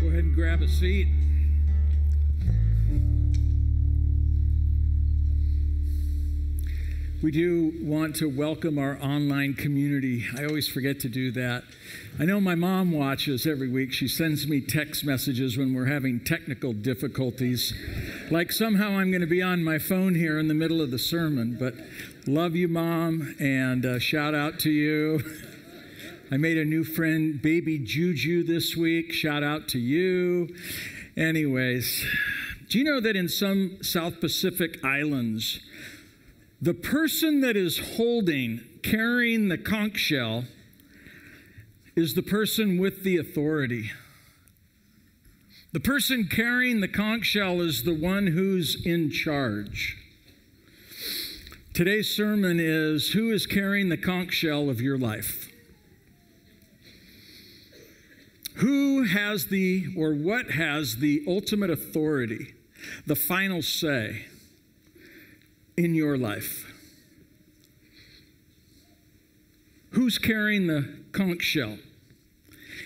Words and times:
Go 0.00 0.08
ahead 0.08 0.24
and 0.24 0.34
grab 0.34 0.62
a 0.62 0.68
seat. 0.68 1.08
We 7.22 7.30
do 7.30 7.72
want 7.80 8.16
to 8.16 8.28
welcome 8.28 8.78
our 8.78 8.98
online 9.00 9.54
community. 9.54 10.26
I 10.36 10.44
always 10.44 10.68
forget 10.68 11.00
to 11.00 11.08
do 11.08 11.30
that. 11.32 11.64
I 12.18 12.26
know 12.26 12.38
my 12.38 12.54
mom 12.54 12.92
watches 12.92 13.46
every 13.46 13.70
week. 13.70 13.94
She 13.94 14.08
sends 14.08 14.46
me 14.46 14.60
text 14.60 15.06
messages 15.06 15.56
when 15.56 15.72
we're 15.72 15.86
having 15.86 16.20
technical 16.20 16.74
difficulties. 16.74 17.72
Like 18.30 18.52
somehow 18.52 18.98
I'm 18.98 19.10
going 19.10 19.22
to 19.22 19.26
be 19.26 19.40
on 19.40 19.64
my 19.64 19.78
phone 19.78 20.14
here 20.14 20.38
in 20.38 20.48
the 20.48 20.54
middle 20.54 20.82
of 20.82 20.90
the 20.90 20.98
sermon. 20.98 21.56
But 21.58 21.76
love 22.26 22.54
you, 22.54 22.68
mom, 22.68 23.34
and 23.40 23.86
uh, 23.86 23.98
shout 23.98 24.34
out 24.34 24.58
to 24.60 24.70
you. 24.70 25.22
I 26.30 26.38
made 26.38 26.56
a 26.56 26.64
new 26.64 26.84
friend, 26.84 27.40
Baby 27.40 27.78
Juju, 27.78 28.44
this 28.44 28.74
week. 28.74 29.12
Shout 29.12 29.42
out 29.42 29.68
to 29.68 29.78
you. 29.78 30.56
Anyways, 31.18 32.02
do 32.70 32.78
you 32.78 32.84
know 32.84 32.98
that 32.98 33.14
in 33.14 33.28
some 33.28 33.82
South 33.82 34.20
Pacific 34.20 34.82
islands, 34.82 35.60
the 36.62 36.72
person 36.72 37.42
that 37.42 37.58
is 37.58 37.96
holding, 37.96 38.62
carrying 38.82 39.48
the 39.48 39.58
conch 39.58 39.98
shell, 39.98 40.44
is 41.94 42.14
the 42.14 42.22
person 42.22 42.78
with 42.78 43.04
the 43.04 43.18
authority. 43.18 43.90
The 45.72 45.80
person 45.80 46.26
carrying 46.26 46.80
the 46.80 46.88
conch 46.88 47.26
shell 47.26 47.60
is 47.60 47.82
the 47.82 47.94
one 47.94 48.28
who's 48.28 48.82
in 48.86 49.10
charge. 49.10 49.98
Today's 51.74 52.08
sermon 52.08 52.58
is 52.58 53.10
Who 53.10 53.30
is 53.30 53.46
carrying 53.46 53.90
the 53.90 53.98
conch 53.98 54.32
shell 54.32 54.70
of 54.70 54.80
your 54.80 54.96
life? 54.96 55.50
Who 58.54 59.04
has 59.04 59.46
the, 59.46 59.86
or 59.96 60.14
what 60.14 60.52
has 60.52 60.98
the 60.98 61.24
ultimate 61.26 61.70
authority, 61.70 62.54
the 63.06 63.16
final 63.16 63.62
say 63.62 64.26
in 65.76 65.94
your 65.94 66.16
life? 66.16 66.70
Who's 69.90 70.18
carrying 70.18 70.66
the 70.66 70.88
conch 71.12 71.42
shell? 71.42 71.78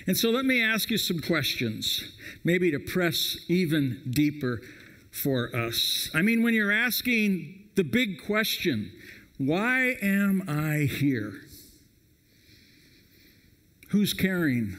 And 0.06 0.16
so 0.16 0.30
let 0.30 0.46
me 0.46 0.62
ask 0.62 0.90
you 0.90 0.96
some 0.96 1.20
questions, 1.20 2.16
maybe 2.44 2.70
to 2.70 2.78
press 2.78 3.36
even 3.48 4.00
deeper 4.08 4.62
for 5.10 5.54
us. 5.54 6.10
I 6.14 6.22
mean, 6.22 6.42
when 6.42 6.54
you're 6.54 6.72
asking 6.72 7.68
the 7.74 7.84
big 7.84 8.24
question, 8.24 8.92
why 9.36 9.96
am 10.00 10.44
I 10.48 10.86
here? 10.86 11.34
Who's 13.88 14.14
carrying 14.14 14.78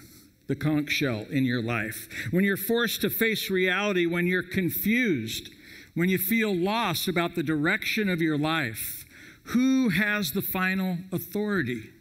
the 0.49 0.55
conch 0.55 0.89
shell 0.89 1.27
in 1.29 1.45
your 1.45 1.61
life. 1.61 2.09
When 2.31 2.43
you're 2.43 2.57
forced 2.57 3.01
to 3.01 3.09
face 3.11 3.51
reality, 3.51 4.07
when 4.07 4.25
you're 4.25 4.41
confused, 4.41 5.51
when 5.93 6.09
you 6.09 6.17
feel 6.17 6.53
lost 6.53 7.07
about 7.07 7.35
the 7.35 7.43
direction 7.43 8.09
of 8.09 8.19
your 8.19 8.37
life, 8.37 9.05
who 9.43 9.89
has 9.89 10.31
the 10.31 10.41
final 10.41 10.97
authority? 11.11 11.91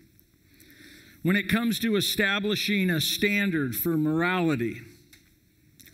When 1.22 1.36
it 1.36 1.50
comes 1.50 1.78
to 1.80 1.96
establishing 1.96 2.88
a 2.88 3.02
standard 3.02 3.76
for 3.76 3.98
morality, 3.98 4.80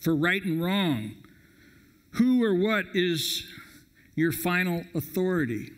for 0.00 0.14
right 0.14 0.44
and 0.44 0.62
wrong, 0.62 1.10
who 2.12 2.44
or 2.44 2.54
what 2.54 2.84
is 2.94 3.44
your 4.14 4.30
final 4.30 4.84
authority? 4.94 5.72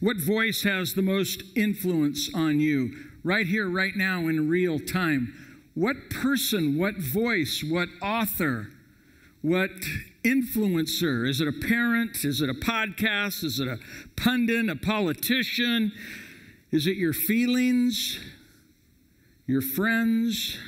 What 0.00 0.16
voice 0.16 0.62
has 0.62 0.94
the 0.94 1.02
most 1.02 1.42
influence 1.54 2.30
on 2.32 2.58
you 2.58 2.92
right 3.22 3.46
here, 3.46 3.68
right 3.68 3.94
now, 3.94 4.28
in 4.28 4.48
real 4.48 4.78
time? 4.78 5.41
What 5.74 6.10
person, 6.10 6.76
what 6.76 6.96
voice, 6.96 7.64
what 7.64 7.88
author, 8.02 8.68
what 9.40 9.70
influencer? 10.22 11.26
Is 11.26 11.40
it 11.40 11.48
a 11.48 11.52
parent? 11.52 12.24
Is 12.24 12.42
it 12.42 12.50
a 12.50 12.54
podcast? 12.54 13.42
Is 13.42 13.58
it 13.58 13.68
a 13.68 13.78
pundit, 14.14 14.68
a 14.68 14.76
politician? 14.76 15.92
Is 16.70 16.86
it 16.86 16.96
your 16.96 17.12
feelings, 17.12 18.18
your 19.46 19.62
friends? 19.62 20.58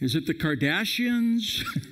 Is 0.00 0.14
it 0.14 0.26
the 0.26 0.34
Kardashians? 0.34 1.64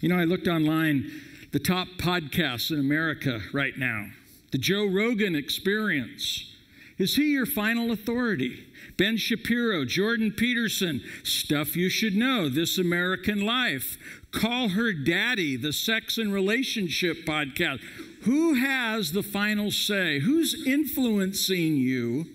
you 0.00 0.08
know, 0.08 0.18
I 0.18 0.24
looked 0.24 0.48
online, 0.48 1.10
the 1.52 1.58
top 1.58 1.88
podcasts 1.98 2.70
in 2.70 2.80
America 2.80 3.40
right 3.52 3.76
now 3.76 4.06
the 4.52 4.58
Joe 4.58 4.86
Rogan 4.86 5.34
Experience. 5.34 6.55
Is 6.98 7.16
he 7.16 7.32
your 7.32 7.46
final 7.46 7.92
authority? 7.92 8.66
Ben 8.96 9.18
Shapiro, 9.18 9.84
Jordan 9.84 10.32
Peterson, 10.32 11.02
Stuff 11.24 11.76
You 11.76 11.90
Should 11.90 12.16
Know, 12.16 12.48
This 12.48 12.78
American 12.78 13.44
Life, 13.44 13.98
Call 14.30 14.70
Her 14.70 14.92
Daddy, 14.94 15.56
the 15.56 15.74
Sex 15.74 16.16
and 16.16 16.32
Relationship 16.32 17.26
podcast. 17.26 17.80
Who 18.22 18.54
has 18.54 19.12
the 19.12 19.22
final 19.22 19.70
say? 19.70 20.20
Who's 20.20 20.66
influencing 20.66 21.76
you 21.76 22.26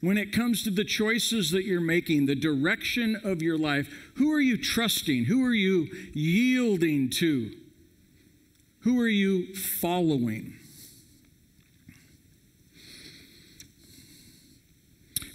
when 0.00 0.18
it 0.18 0.32
comes 0.32 0.64
to 0.64 0.70
the 0.70 0.84
choices 0.84 1.52
that 1.52 1.64
you're 1.64 1.80
making, 1.80 2.26
the 2.26 2.34
direction 2.34 3.20
of 3.22 3.42
your 3.42 3.56
life? 3.56 3.88
Who 4.16 4.32
are 4.32 4.40
you 4.40 4.56
trusting? 4.56 5.26
Who 5.26 5.44
are 5.44 5.54
you 5.54 5.86
yielding 6.12 7.10
to? 7.10 7.52
Who 8.80 9.00
are 9.00 9.08
you 9.08 9.54
following? 9.54 10.54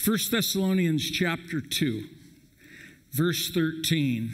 1 0.06 0.18
Thessalonians 0.32 1.12
chapter 1.12 1.60
2, 1.60 2.06
verse 3.12 3.52
13. 3.52 4.34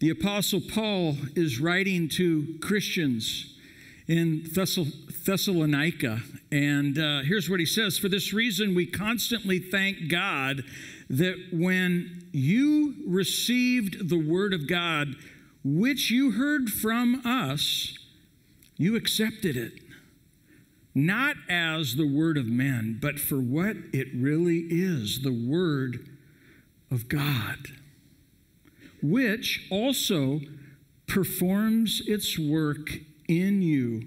The 0.00 0.10
Apostle 0.10 0.60
Paul 0.60 1.16
is 1.36 1.60
writing 1.60 2.08
to 2.10 2.58
Christians 2.60 3.56
in 4.08 4.48
Thessalonica. 4.52 6.22
And 6.50 6.98
uh, 6.98 7.20
here's 7.20 7.48
what 7.48 7.60
he 7.60 7.66
says 7.66 7.98
For 7.98 8.08
this 8.08 8.32
reason, 8.32 8.74
we 8.74 8.84
constantly 8.86 9.60
thank 9.60 10.08
God 10.08 10.64
that 11.08 11.36
when 11.52 12.28
you 12.32 12.96
received 13.06 14.08
the 14.08 14.18
word 14.18 14.52
of 14.52 14.66
God, 14.66 15.14
which 15.62 16.10
you 16.10 16.32
heard 16.32 16.68
from 16.68 17.22
us, 17.24 17.96
you 18.76 18.96
accepted 18.96 19.56
it 19.56 19.87
not 21.06 21.36
as 21.48 21.96
the 21.96 22.06
word 22.06 22.36
of 22.36 22.46
men, 22.46 22.98
but 23.00 23.18
for 23.18 23.38
what 23.38 23.76
it 23.92 24.08
really 24.14 24.66
is 24.70 25.22
the 25.22 25.32
word 25.32 26.08
of 26.90 27.08
God, 27.08 27.68
which 29.02 29.66
also 29.70 30.40
performs 31.06 32.02
its 32.06 32.38
work 32.38 32.90
in 33.28 33.62
you 33.62 34.02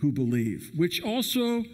who 0.00 0.12
believe, 0.12 0.70
which 0.76 1.02
also 1.02 1.64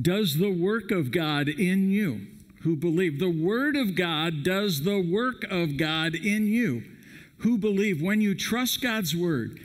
does 0.00 0.38
the 0.38 0.50
work 0.50 0.90
of 0.90 1.10
God 1.10 1.48
in 1.48 1.90
you 1.90 2.26
who 2.62 2.76
believe. 2.76 3.18
The 3.18 3.30
Word 3.30 3.76
of 3.76 3.94
God 3.94 4.42
does 4.42 4.82
the 4.82 5.00
work 5.00 5.44
of 5.50 5.76
God 5.76 6.14
in 6.14 6.46
you 6.46 6.82
who 7.38 7.58
believe. 7.58 8.02
When 8.02 8.20
you 8.20 8.34
trust 8.34 8.82
God's 8.82 9.16
Word, 9.16 9.60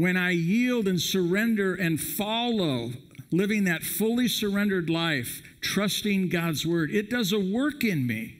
when 0.00 0.16
I 0.16 0.30
yield 0.30 0.88
and 0.88 1.00
surrender 1.00 1.74
and 1.74 2.00
follow, 2.00 2.92
living 3.30 3.64
that 3.64 3.82
fully 3.82 4.28
surrendered 4.28 4.88
life, 4.88 5.42
trusting 5.60 6.30
God's 6.30 6.66
word, 6.66 6.90
it 6.90 7.10
does 7.10 7.32
a 7.32 7.38
work 7.38 7.84
in 7.84 8.06
me. 8.06 8.38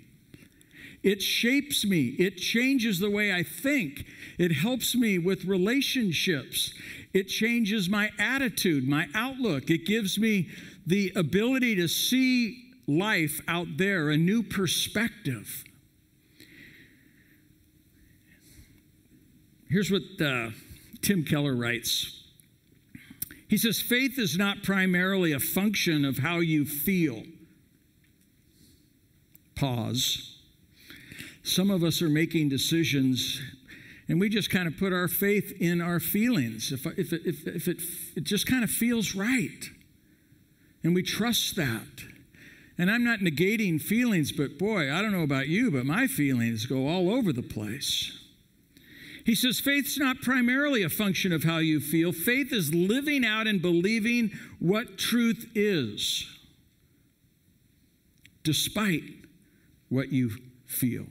It 1.03 1.21
shapes 1.23 1.85
me. 1.85 2.17
It 2.19 2.37
changes 2.39 2.99
the 2.99 3.11
way 3.11 3.33
I 3.33 3.43
think. 3.43 4.05
It 4.39 4.53
helps 4.53 4.95
me 4.95 5.19
with 5.19 5.45
relationships. 5.45 6.73
It 7.13 7.25
changes 7.25 7.89
my 7.89 8.11
attitude, 8.19 8.89
my 8.89 9.09
outlook. 9.15 9.71
It 9.71 9.85
gives 9.85 10.19
me 10.19 10.49
the 10.87 11.13
ability 11.15 11.77
to 11.77 11.89
see 11.89 12.73
life 12.87 13.41
out 13.47 13.77
there, 13.77 14.09
a 14.09 14.17
new 14.17 14.43
perspective. 14.43 15.65
Here's 19.69 19.91
what 19.91 20.03
uh, 20.21 20.51
Tim 21.03 21.25
Keller 21.25 21.55
writes. 21.55 22.23
He 23.49 23.57
says, 23.57 23.81
faith 23.81 24.19
is 24.19 24.39
not 24.39 24.63
primarily 24.63 25.33
a 25.33 25.41
function 25.41 26.05
of 26.05 26.19
how 26.19 26.39
you 26.39 26.65
feel. 26.65 27.25
pause. 29.55 30.39
Some 31.43 31.71
of 31.71 31.83
us 31.83 32.01
are 32.01 32.09
making 32.09 32.49
decisions 32.49 33.41
and 34.11 34.19
we 34.19 34.29
just 34.29 34.51
kind 34.51 34.67
of 34.67 34.77
put 34.77 34.93
our 34.93 35.07
faith 35.07 35.53
in 35.61 35.81
our 35.81 36.01
feelings. 36.01 36.73
If, 36.73 36.85
if, 36.99 37.13
if, 37.13 37.47
if 37.47 37.69
it, 37.69 37.81
it 38.17 38.25
just 38.25 38.45
kind 38.45 38.65
of 38.65 38.71
feels 38.71 39.15
right. 39.15 39.71
And 40.83 40.97
we 40.97 41.05
trust 41.05 41.55
that. 41.55 42.03
And 42.77 42.91
I'm 42.91 43.05
not 43.05 43.21
negating 43.21 43.81
feelings, 43.81 44.33
but 44.33 44.59
boy, 44.59 44.93
I 44.93 45.01
don't 45.01 45.13
know 45.13 45.23
about 45.23 45.47
you, 45.47 45.71
but 45.71 45.87
my 45.87 46.09
feelings 46.09 46.67
go 46.67 46.89
all 46.89 47.09
over 47.09 47.33
the 47.33 47.43
place. 47.43 48.19
He 49.31 49.37
says 49.37 49.61
faith's 49.61 49.97
not 49.97 50.23
primarily 50.23 50.83
a 50.83 50.89
function 50.89 51.33
of 51.33 51.45
how 51.45 51.59
you 51.59 51.79
feel, 51.79 52.11
faith 52.11 52.53
is 52.53 52.75
living 52.75 53.25
out 53.25 53.47
and 53.47 53.63
believing 53.63 54.33
what 54.59 54.99
truth 54.99 55.49
is, 55.55 56.27
despite 58.43 59.05
what 59.89 60.11
you 60.11 60.33
feel. 60.67 61.07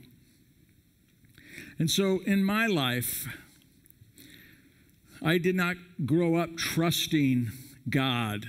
And 1.78 1.90
so 1.90 2.20
in 2.26 2.44
my 2.44 2.66
life, 2.66 3.26
I 5.22 5.38
did 5.38 5.54
not 5.54 5.76
grow 6.04 6.34
up 6.34 6.58
trusting 6.58 7.50
God. 7.88 8.44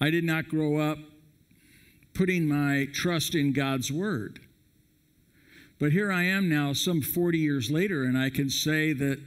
I 0.00 0.10
did 0.10 0.24
not 0.24 0.48
grow 0.48 0.78
up 0.78 0.98
putting 2.12 2.48
my 2.48 2.88
trust 2.92 3.36
in 3.36 3.52
God's 3.52 3.92
word. 3.92 4.40
But 5.78 5.92
here 5.92 6.10
I 6.10 6.24
am 6.24 6.48
now, 6.48 6.72
some 6.72 7.02
40 7.02 7.38
years 7.38 7.70
later, 7.70 8.04
and 8.04 8.16
I 8.16 8.30
can 8.30 8.48
say 8.48 8.92
that 8.94 9.20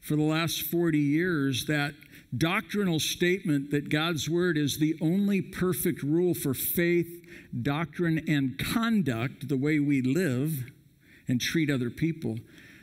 for 0.00 0.14
the 0.14 0.22
last 0.22 0.62
40 0.62 0.98
years, 0.98 1.66
that 1.66 1.94
doctrinal 2.36 3.00
statement 3.00 3.70
that 3.70 3.88
God's 3.88 4.28
word 4.28 4.56
is 4.56 4.78
the 4.78 4.96
only 5.00 5.42
perfect 5.42 6.02
rule 6.02 6.32
for 6.34 6.54
faith, 6.54 7.24
doctrine, 7.62 8.24
and 8.28 8.58
conduct, 8.58 9.48
the 9.48 9.56
way 9.56 9.80
we 9.80 10.00
live 10.00 10.70
and 11.26 11.40
treat 11.40 11.70
other 11.70 11.90
people, 11.90 12.38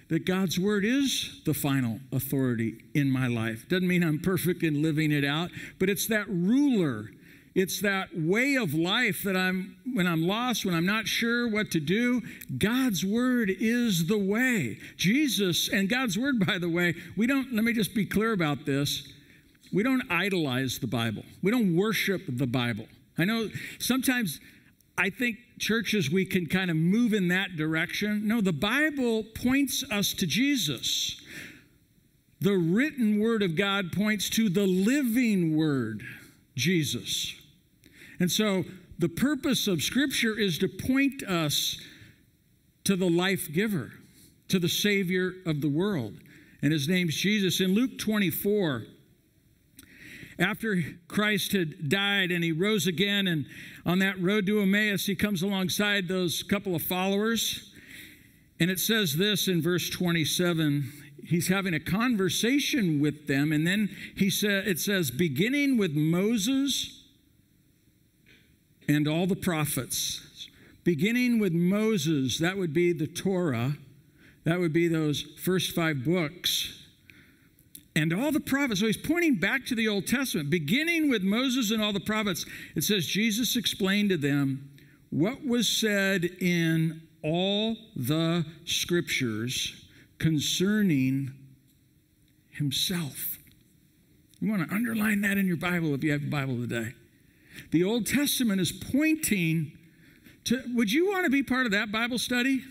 that 0.09 0.25
God's 0.25 0.59
word 0.59 0.83
is 0.83 1.41
the 1.45 1.53
final 1.53 2.01
authority 2.11 2.83
in 2.93 3.09
my 3.09 3.27
life. 3.27 3.67
Doesn't 3.69 3.87
mean 3.87 4.03
I'm 4.03 4.19
perfect 4.19 4.63
in 4.63 4.81
living 4.81 5.11
it 5.11 5.23
out, 5.23 5.49
but 5.79 5.89
it's 5.89 6.07
that 6.07 6.27
ruler. 6.27 7.09
It's 7.55 7.81
that 7.81 8.09
way 8.15 8.55
of 8.55 8.73
life 8.73 9.21
that 9.23 9.37
I'm, 9.37 9.77
when 9.93 10.07
I'm 10.07 10.23
lost, 10.23 10.65
when 10.65 10.73
I'm 10.73 10.85
not 10.85 11.07
sure 11.07 11.47
what 11.47 11.69
to 11.71 11.79
do, 11.79 12.21
God's 12.57 13.05
word 13.05 13.51
is 13.51 14.07
the 14.07 14.17
way. 14.17 14.79
Jesus 14.97 15.69
and 15.69 15.87
God's 15.87 16.17
word, 16.17 16.45
by 16.47 16.57
the 16.57 16.69
way, 16.69 16.95
we 17.15 17.27
don't, 17.27 17.53
let 17.53 17.63
me 17.63 17.73
just 17.73 17.93
be 17.93 18.05
clear 18.05 18.33
about 18.33 18.65
this. 18.65 19.07
We 19.71 19.83
don't 19.83 20.03
idolize 20.09 20.79
the 20.79 20.87
Bible, 20.87 21.23
we 21.41 21.51
don't 21.51 21.75
worship 21.75 22.23
the 22.27 22.47
Bible. 22.47 22.87
I 23.17 23.25
know 23.25 23.49
sometimes 23.77 24.39
I 24.97 25.09
think 25.09 25.37
churches, 25.59 26.11
we 26.11 26.25
can 26.25 26.47
kind 26.47 26.69
of 26.69 26.77
move 26.77 27.13
in 27.13 27.27
that 27.29 27.55
direction. 27.55 28.27
No, 28.27 28.41
the 28.41 28.53
Bible 28.53 29.23
points 29.23 29.83
us 29.91 30.13
to 30.13 30.27
Jesus. 30.27 31.19
The 32.41 32.57
written 32.57 33.19
word 33.19 33.41
of 33.41 33.55
God 33.55 33.91
points 33.91 34.29
to 34.31 34.49
the 34.49 34.65
living 34.67 35.55
word, 35.55 36.03
Jesus. 36.55 37.35
And 38.23 38.31
so 38.31 38.63
the 38.97 39.09
purpose 39.09 39.67
of 39.67 39.83
Scripture 39.83 40.39
is 40.39 40.57
to 40.59 40.69
point 40.69 41.23
us 41.23 41.77
to 42.85 42.95
the 42.95 43.09
life 43.09 43.51
giver, 43.51 43.91
to 44.47 44.59
the 44.59 44.69
Savior 44.69 45.33
of 45.45 45.59
the 45.59 45.67
world. 45.67 46.13
And 46.61 46.71
his 46.71 46.87
name's 46.87 47.15
Jesus. 47.15 47.59
In 47.59 47.73
Luke 47.73 47.99
24, 47.99 48.83
after 50.39 50.81
Christ 51.09 51.51
had 51.51 51.89
died 51.89 52.31
and 52.31 52.45
he 52.45 52.53
rose 52.53 52.87
again, 52.87 53.27
and 53.27 53.45
on 53.85 53.99
that 53.99 54.17
road 54.21 54.45
to 54.45 54.61
Emmaus, 54.61 55.05
he 55.05 55.15
comes 55.15 55.43
alongside 55.43 56.07
those 56.07 56.43
couple 56.43 56.75
of 56.75 56.81
followers. 56.81 57.73
And 58.57 58.71
it 58.71 58.79
says 58.79 59.17
this 59.17 59.49
in 59.49 59.61
verse 59.61 59.89
27 59.89 60.93
he's 61.25 61.49
having 61.49 61.73
a 61.73 61.79
conversation 61.81 63.01
with 63.01 63.27
them, 63.27 63.51
and 63.51 63.67
then 63.67 63.89
he 64.15 64.29
said, 64.29 64.65
it 64.65 64.79
says, 64.79 65.11
beginning 65.11 65.77
with 65.77 65.91
Moses 65.91 67.02
and 68.87 69.07
all 69.07 69.27
the 69.27 69.35
prophets. 69.35 70.49
Beginning 70.83 71.39
with 71.39 71.53
Moses, 71.53 72.39
that 72.39 72.57
would 72.57 72.73
be 72.73 72.91
the 72.91 73.07
Torah, 73.07 73.77
that 74.43 74.59
would 74.59 74.73
be 74.73 74.87
those 74.87 75.21
first 75.21 75.73
five 75.73 76.03
books 76.03 76.83
and 77.95 78.13
all 78.13 78.31
the 78.31 78.39
prophets. 78.39 78.79
So 78.79 78.87
he's 78.87 78.97
pointing 78.97 79.35
back 79.35 79.65
to 79.67 79.75
the 79.75 79.87
Old 79.87 80.07
Testament, 80.07 80.49
beginning 80.49 81.09
with 81.09 81.23
Moses 81.23 81.71
and 81.71 81.81
all 81.81 81.93
the 81.93 81.99
prophets. 81.99 82.45
It 82.75 82.83
says, 82.83 83.05
Jesus 83.05 83.55
explained 83.55 84.09
to 84.09 84.17
them 84.17 84.69
what 85.09 85.45
was 85.45 85.69
said 85.69 86.25
in 86.25 87.01
all 87.21 87.77
the 87.95 88.45
scriptures 88.65 89.85
concerning 90.17 91.31
himself. 92.49 93.37
You 94.39 94.49
want 94.49 94.67
to 94.67 94.75
underline 94.75 95.21
that 95.21 95.37
in 95.37 95.47
your 95.47 95.57
Bible 95.57 95.93
if 95.93 96.03
you 96.03 96.11
have 96.11 96.23
a 96.23 96.29
Bible 96.29 96.57
today. 96.57 96.93
The 97.71 97.83
Old 97.83 98.05
Testament 98.05 98.61
is 98.61 98.71
pointing 98.71 99.77
to, 100.45 100.61
would 100.73 100.91
you 100.91 101.09
want 101.09 101.25
to 101.25 101.29
be 101.29 101.43
part 101.43 101.65
of 101.65 101.71
that 101.71 101.91
Bible 101.91 102.19
study? 102.19 102.63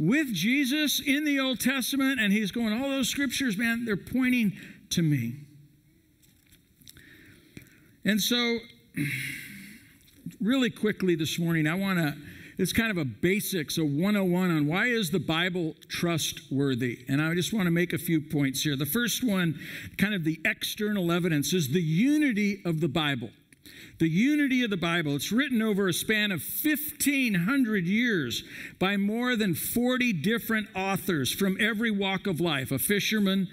with 0.00 0.32
Jesus 0.32 0.98
in 0.98 1.24
the 1.24 1.38
Old 1.38 1.60
Testament, 1.60 2.18
and 2.18 2.32
he's 2.32 2.50
going, 2.50 2.72
all 2.72 2.88
those 2.88 3.10
scriptures, 3.10 3.58
man, 3.58 3.84
they're 3.84 3.98
pointing 3.98 4.56
to 4.88 5.02
me. 5.02 5.34
And 8.02 8.18
so, 8.18 8.60
really 10.40 10.70
quickly 10.70 11.16
this 11.16 11.38
morning, 11.38 11.66
I 11.66 11.74
want 11.74 11.98
to, 11.98 12.16
it's 12.56 12.72
kind 12.72 12.90
of 12.90 12.96
a 12.96 13.04
basics, 13.04 13.76
a 13.76 13.84
101 13.84 14.50
on 14.50 14.66
why 14.66 14.86
is 14.86 15.10
the 15.10 15.18
Bible 15.18 15.74
trustworthy? 15.88 17.04
And 17.06 17.20
I 17.20 17.34
just 17.34 17.52
want 17.52 17.66
to 17.66 17.70
make 17.70 17.92
a 17.92 17.98
few 17.98 18.22
points 18.22 18.62
here. 18.62 18.76
The 18.76 18.86
first 18.86 19.22
one, 19.22 19.60
kind 19.98 20.14
of 20.14 20.24
the 20.24 20.40
external 20.46 21.12
evidence, 21.12 21.52
is 21.52 21.68
the 21.68 21.82
unity 21.82 22.62
of 22.64 22.80
the 22.80 22.88
Bible 22.88 23.28
the 23.98 24.08
unity 24.08 24.64
of 24.64 24.70
the 24.70 24.76
Bible. 24.76 25.14
It's 25.14 25.30
written 25.30 25.60
over 25.60 25.88
a 25.88 25.92
span 25.92 26.32
of 26.32 26.42
1,500 26.42 27.86
years 27.86 28.42
by 28.78 28.96
more 28.96 29.36
than 29.36 29.54
40 29.54 30.14
different 30.14 30.68
authors 30.74 31.32
from 31.32 31.56
every 31.60 31.90
walk 31.90 32.26
of 32.26 32.40
life 32.40 32.72
a 32.72 32.78
fisherman, 32.78 33.48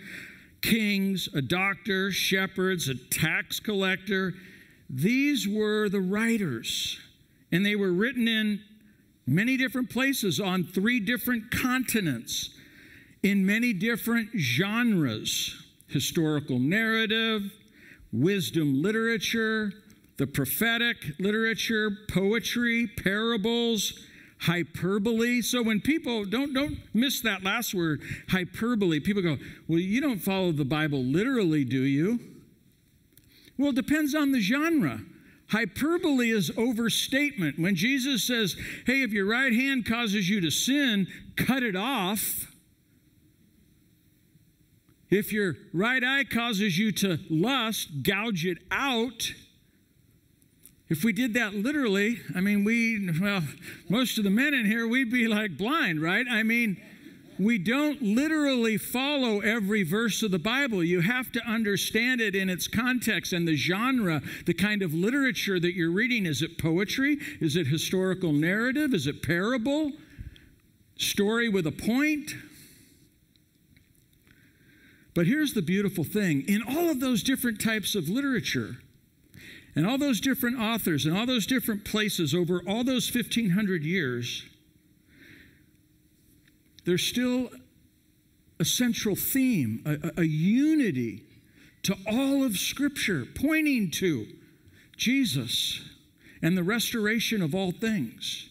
kings, 0.62 1.28
a 1.34 1.42
doctor, 1.42 2.12
shepherds, 2.12 2.88
a 2.88 2.96
tax 2.96 3.60
collector. 3.60 4.34
These 4.90 5.48
were 5.48 5.90
the 5.90 6.00
writers, 6.00 7.00
and 7.52 7.66
they 7.66 7.76
were 7.76 7.92
written 7.92 8.28
in 8.28 8.62
many 9.26 9.58
different 9.58 9.90
places 9.90 10.40
on 10.40 10.64
three 10.64 11.02
different 11.02 11.52
continents 11.52 12.52
in 13.22 13.46
many 13.46 13.74
different 13.74 14.30
genres 14.38 15.64
historical 15.88 16.60
narrative, 16.60 17.50
wisdom 18.12 18.82
literature, 18.82 19.72
the 20.18 20.28
prophetic 20.28 20.98
literature, 21.20 21.92
poetry, 22.10 22.88
parables, 22.88 24.04
hyperbole. 24.40 25.42
So 25.42 25.62
when 25.62 25.80
people 25.80 26.26
don't 26.26 26.54
don't 26.54 26.80
miss 26.94 27.22
that 27.22 27.44
last 27.44 27.74
word, 27.74 28.02
hyperbole, 28.30 29.00
people 29.00 29.22
go, 29.22 29.38
"Well, 29.68 29.80
you 29.80 30.02
don't 30.02 30.20
follow 30.20 30.52
the 30.52 30.66
Bible 30.66 31.04
literally, 31.04 31.64
do 31.64 31.84
you?" 31.84 32.20
Well, 33.58 33.70
it 33.70 33.76
depends 33.76 34.14
on 34.14 34.32
the 34.32 34.40
genre. 34.40 35.04
Hyperbole 35.50 36.30
is 36.30 36.52
overstatement. 36.58 37.58
When 37.58 37.76
Jesus 37.76 38.24
says, 38.24 38.56
"Hey, 38.86 39.02
if 39.02 39.12
your 39.12 39.26
right 39.26 39.54
hand 39.54 39.86
causes 39.86 40.30
you 40.30 40.42
to 40.42 40.52
sin, 40.52 41.08
cut 41.36 41.64
it 41.64 41.76
off." 41.76 42.52
If 45.10 45.32
your 45.32 45.58
right 45.72 46.04
eye 46.04 46.26
causes 46.26 46.78
you 46.78 46.92
to 46.94 47.20
lust, 47.30 48.04
gouge 48.04 48.46
it 48.46 48.58
out. 48.70 49.34
If 50.90 51.04
we 51.04 51.12
did 51.12 51.34
that 51.34 51.54
literally, 51.54 52.22
I 52.34 52.40
mean, 52.40 52.64
we, 52.64 53.12
well, 53.20 53.44
most 53.90 54.18
of 54.18 54.24
the 54.24 54.30
men 54.30 54.54
in 54.54 54.66
here, 54.66 54.88
we'd 54.88 55.12
be 55.12 55.28
like 55.28 55.58
blind, 55.58 56.02
right? 56.02 56.26
I 56.30 56.44
mean, 56.44 56.82
we 57.40 57.58
don't 57.58 58.02
literally 58.02 58.78
follow 58.78 59.42
every 59.42 59.84
verse 59.84 60.24
of 60.24 60.32
the 60.32 60.40
Bible. 60.40 60.84
You 60.84 61.02
have 61.02 61.32
to 61.34 61.42
understand 61.46 62.22
it 62.22 62.36
in 62.36 62.50
its 62.50 62.68
context 62.68 63.34
and 63.34 63.48
the 63.48 63.56
genre, 63.56 64.22
the 64.46 64.54
kind 64.54 64.82
of 64.82 64.94
literature 64.94 65.60
that 65.60 65.76
you're 65.76 65.92
reading. 65.92 66.26
Is 66.26 66.42
it 66.42 66.58
poetry? 66.58 67.18
Is 67.40 67.56
it 67.56 67.68
historical 67.68 68.32
narrative? 68.32 68.94
Is 68.94 69.08
it 69.08 69.22
parable? 69.22 69.92
Story 70.98 71.48
with 71.50 71.68
a 71.68 71.72
point? 71.72 72.34
But 75.14 75.28
here's 75.28 75.54
the 75.54 75.62
beautiful 75.62 76.04
thing 76.04 76.44
in 76.48 76.64
all 76.64 76.90
of 76.90 77.00
those 77.00 77.24
different 77.24 77.60
types 77.60 77.94
of 77.94 78.08
literature, 78.08 78.78
and 79.78 79.86
all 79.86 80.00
those 80.00 80.20
different 80.20 80.60
authors 80.60 81.06
and 81.06 81.16
all 81.16 81.28
those 81.28 81.46
different 81.46 81.86
places 81.86 82.34
over 82.34 82.64
all 82.68 82.84
those 82.84 83.14
1,500 83.14 83.84
years, 83.84 84.44
there's 86.84 87.04
still 87.04 87.52
a 88.60 88.66
central 88.66 89.16
theme, 89.16 89.84
a, 89.86 90.22
a, 90.22 90.24
unity 90.24 91.22
to 91.84 91.96
all 92.08 92.44
of 92.44 92.58
Scripture, 92.58 93.28
pointing 93.36 93.92
to 93.92 94.26
Jesus 94.96 95.88
and 96.42 96.58
the 96.58 96.64
restoration 96.64 97.44
of 97.44 97.54
all 97.54 97.72
things, 97.72 98.50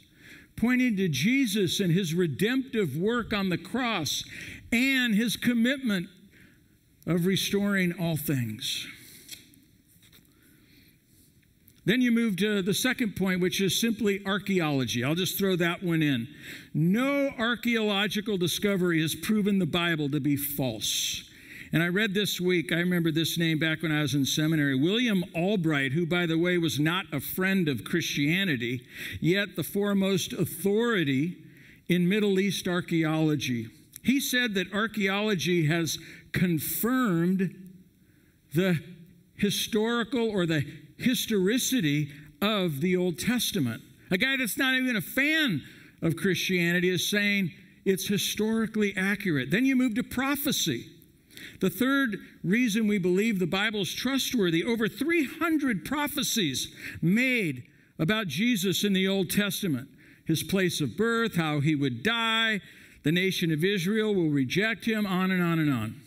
pointing 0.55 0.97
to 0.97 1.09
Jesus 1.09 1.81
and 1.81 1.93
his 1.93 2.15
redemptive 2.15 2.97
work 2.97 3.33
on 3.33 3.49
the 3.49 3.59
cross 3.59 4.23
and 4.71 5.17
his 5.17 5.37
commitment 5.37 6.07
of 7.05 7.27
restoring 7.27 7.93
all 7.99 8.17
things. 8.17 8.87
Then 11.87 12.03
you 12.03 12.11
move 12.11 12.37
to 12.39 12.63
the 12.63 12.75
second 12.75 13.15
point, 13.15 13.41
which 13.41 13.61
is 13.61 13.81
simply 13.81 14.21
archaeology. 14.27 15.05
I'll 15.05 15.15
just 15.15 15.39
throw 15.39 15.55
that 15.57 15.85
one 15.85 16.03
in. 16.03 16.27
No 16.75 17.31
archaeological 17.39 18.37
discovery 18.37 19.01
has 19.01 19.15
proven 19.15 19.61
the 19.61 19.67
Bible 19.67 20.11
to 20.11 20.19
be 20.19 20.37
false. 20.37 21.31
And 21.73 21.85
I 21.85 21.89
read 21.89 22.13
this 22.13 22.41
week, 22.41 22.73
I 22.73 22.77
remember 22.79 23.13
this 23.13 23.39
name 23.39 23.61
back 23.61 23.83
when 23.83 23.93
I 23.93 24.03
was 24.03 24.15
in 24.15 24.25
seminary 24.25 24.75
William 24.75 25.25
Albright, 25.33 25.93
who, 25.93 26.07
by 26.07 26.27
the 26.27 26.39
way, 26.39 26.59
was 26.59 26.81
not 26.81 27.07
a 27.13 27.21
friend 27.21 27.69
of 27.69 27.85
Christianity, 27.85 28.85
yet 29.21 29.55
the 29.55 29.63
foremost 29.63 30.33
authority 30.33 31.37
in 31.89 32.09
Middle 32.09 32.41
East 32.41 32.67
archaeology. 32.67 33.69
He 34.03 34.19
said 34.19 34.55
that 34.55 34.73
archaeology 34.73 35.67
has 35.67 35.99
confirmed 36.33 37.55
the 38.55 38.81
historical 39.37 40.29
or 40.29 40.47
the 40.47 40.65
historicity 40.97 42.11
of 42.41 42.81
the 42.81 42.97
Old 42.97 43.19
Testament. 43.19 43.83
A 44.11 44.19
guy 44.19 44.37
that's 44.37 44.59
not 44.59 44.75
even 44.75 44.97
a 44.97 45.01
fan 45.01 45.63
of 46.03 46.17
Christianity 46.17 46.89
is 46.89 47.09
saying 47.09 47.53
it's 47.85 48.09
historically 48.09 48.95
accurate. 48.97 49.51
Then 49.51 49.65
you 49.65 49.77
move 49.77 49.95
to 49.95 50.03
prophecy. 50.03 50.87
The 51.61 51.71
third 51.71 52.19
reason 52.43 52.87
we 52.87 52.99
believe 52.99 53.39
the 53.39 53.47
Bible 53.47 53.83
is 53.83 53.95
trustworthy 53.95 54.65
over 54.65 54.89
300 54.89 55.85
prophecies 55.85 56.75
made 57.01 57.65
about 57.99 58.27
Jesus 58.27 58.85
in 58.85 58.93
the 58.93 59.09
Old 59.09 59.31
Testament 59.31 59.89
his 60.27 60.43
place 60.43 60.81
of 60.81 60.97
birth, 60.97 61.37
how 61.37 61.61
he 61.61 61.75
would 61.75 62.03
die, 62.03 62.61
the 63.05 63.13
nation 63.13 63.53
of 63.53 63.65
Israel 63.65 64.13
will 64.13 64.29
reject 64.29 64.85
him, 64.85 65.07
on 65.07 65.31
and 65.31 65.43
on 65.43 65.61
and 65.61 65.73
on 65.73 66.01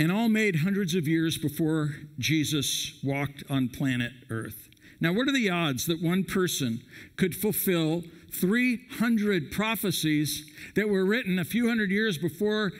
and 0.00 0.10
all 0.10 0.30
made 0.30 0.56
hundreds 0.56 0.94
of 0.94 1.06
years 1.06 1.36
before 1.36 1.90
Jesus 2.18 2.98
walked 3.04 3.44
on 3.50 3.68
planet 3.68 4.12
Earth. 4.30 4.70
Now, 4.98 5.12
what 5.12 5.28
are 5.28 5.32
the 5.32 5.50
odds 5.50 5.84
that 5.86 6.02
one 6.02 6.24
person 6.24 6.82
could 7.18 7.34
fulfill 7.34 8.04
300 8.32 9.52
prophecies 9.52 10.50
that 10.74 10.88
were 10.88 11.04
written 11.04 11.38
a 11.38 11.44
few 11.44 11.68
hundred 11.68 11.90
years 11.90 12.16
before 12.16 12.72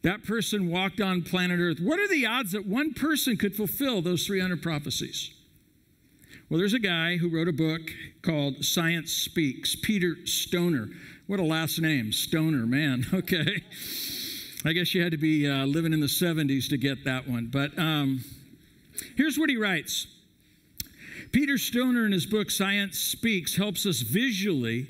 that 0.00 0.24
person 0.24 0.70
walked 0.70 0.98
on 0.98 1.20
planet 1.20 1.60
Earth? 1.60 1.78
What 1.78 2.00
are 2.00 2.08
the 2.08 2.24
odds 2.24 2.52
that 2.52 2.66
one 2.66 2.94
person 2.94 3.36
could 3.36 3.54
fulfill 3.54 4.00
those 4.00 4.26
300 4.26 4.62
prophecies? 4.62 5.30
Well, 6.48 6.58
there's 6.58 6.72
a 6.72 6.78
guy 6.78 7.18
who 7.18 7.28
wrote 7.28 7.48
a 7.48 7.52
book 7.52 7.82
called 8.22 8.64
Science 8.64 9.12
Speaks, 9.12 9.76
Peter 9.76 10.16
Stoner. 10.24 10.88
What 11.26 11.38
a 11.38 11.44
last 11.44 11.78
name, 11.82 12.12
Stoner, 12.12 12.66
man. 12.66 13.04
Okay. 13.12 13.62
I 14.64 14.72
guess 14.72 14.94
you 14.94 15.02
had 15.02 15.10
to 15.10 15.18
be 15.18 15.48
uh, 15.48 15.66
living 15.66 15.92
in 15.92 15.98
the 15.98 16.06
70s 16.06 16.68
to 16.68 16.76
get 16.76 17.04
that 17.04 17.28
one. 17.28 17.46
But 17.46 17.76
um, 17.76 18.24
here's 19.16 19.36
what 19.36 19.50
he 19.50 19.56
writes 19.56 20.06
Peter 21.32 21.58
Stoner, 21.58 22.06
in 22.06 22.12
his 22.12 22.26
book 22.26 22.50
Science 22.50 22.98
Speaks, 22.98 23.56
helps 23.56 23.86
us 23.86 24.00
visually 24.02 24.88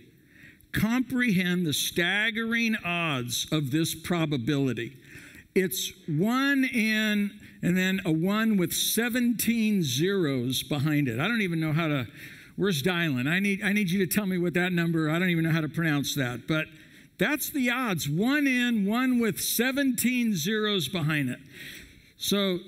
comprehend 0.73 1.67
the 1.67 1.73
staggering 1.73 2.77
odds 2.85 3.47
of 3.51 3.71
this 3.71 3.95
probability. 3.95 4.97
It's 5.55 5.93
one 6.07 6.65
in, 6.65 7.31
and 7.63 7.77
then 7.77 8.01
a 8.05 8.13
one 8.13 8.59
with 8.59 8.75
17 8.75 9.83
zeros 9.83 10.63
behind 10.63 11.09
it. 11.09 11.19
I 11.19 11.29
don't 11.29 11.43
even 11.43 11.61
know 11.61 11.73
how 11.73 11.89
to. 11.89 12.07
Where's 12.57 12.83
Dylan? 12.83 13.27
I 13.27 13.39
need, 13.39 13.63
I 13.63 13.73
need 13.73 13.91
you 13.91 14.05
to 14.05 14.15
tell 14.15 14.27
me 14.27 14.37
what 14.37 14.53
that 14.55 14.73
number. 14.73 15.09
I 15.09 15.19
don't 15.19 15.31
even 15.31 15.45
know 15.45 15.51
how 15.51 15.63
to 15.63 15.69
pronounce 15.69 16.15
that. 16.17 16.47
But 16.47 16.67
that's 17.19 17.51
the 17.51 17.71
odds. 17.71 18.09
One 18.09 18.47
in, 18.47 18.87
one 18.87 19.21
with 19.21 19.41
17 19.41 20.35
zeros 20.35 20.89
behind 20.89 21.29
it. 21.29 21.39
So 22.17 22.59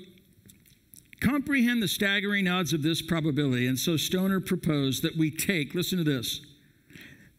comprehend 1.19 1.81
the 1.81 1.87
staggering 1.87 2.47
odds 2.47 2.73
of 2.73 2.83
this 2.83 3.01
probability. 3.01 3.67
And 3.67 3.79
so 3.79 3.97
Stoner 3.97 4.39
proposed 4.39 5.03
that 5.03 5.17
we 5.17 5.31
take, 5.31 5.73
listen 5.73 5.97
to 5.97 6.03
this, 6.03 6.41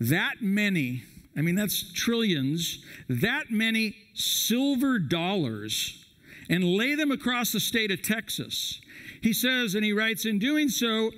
that 0.00 0.42
many, 0.42 1.04
I 1.36 1.42
mean, 1.42 1.54
that's 1.54 1.92
trillions, 1.92 2.84
that 3.08 3.50
many 3.50 3.96
silver 4.14 4.98
dollars 4.98 6.04
and 6.48 6.64
lay 6.64 6.94
them 6.94 7.10
across 7.10 7.52
the 7.52 7.60
state 7.60 7.90
of 7.90 8.02
Texas. 8.02 8.80
He 9.22 9.32
says, 9.32 9.75
and 9.75 9.84
he 9.84 9.92
writes, 9.92 10.25
in 10.25 10.38
doing 10.38 10.68
so, 10.68 11.10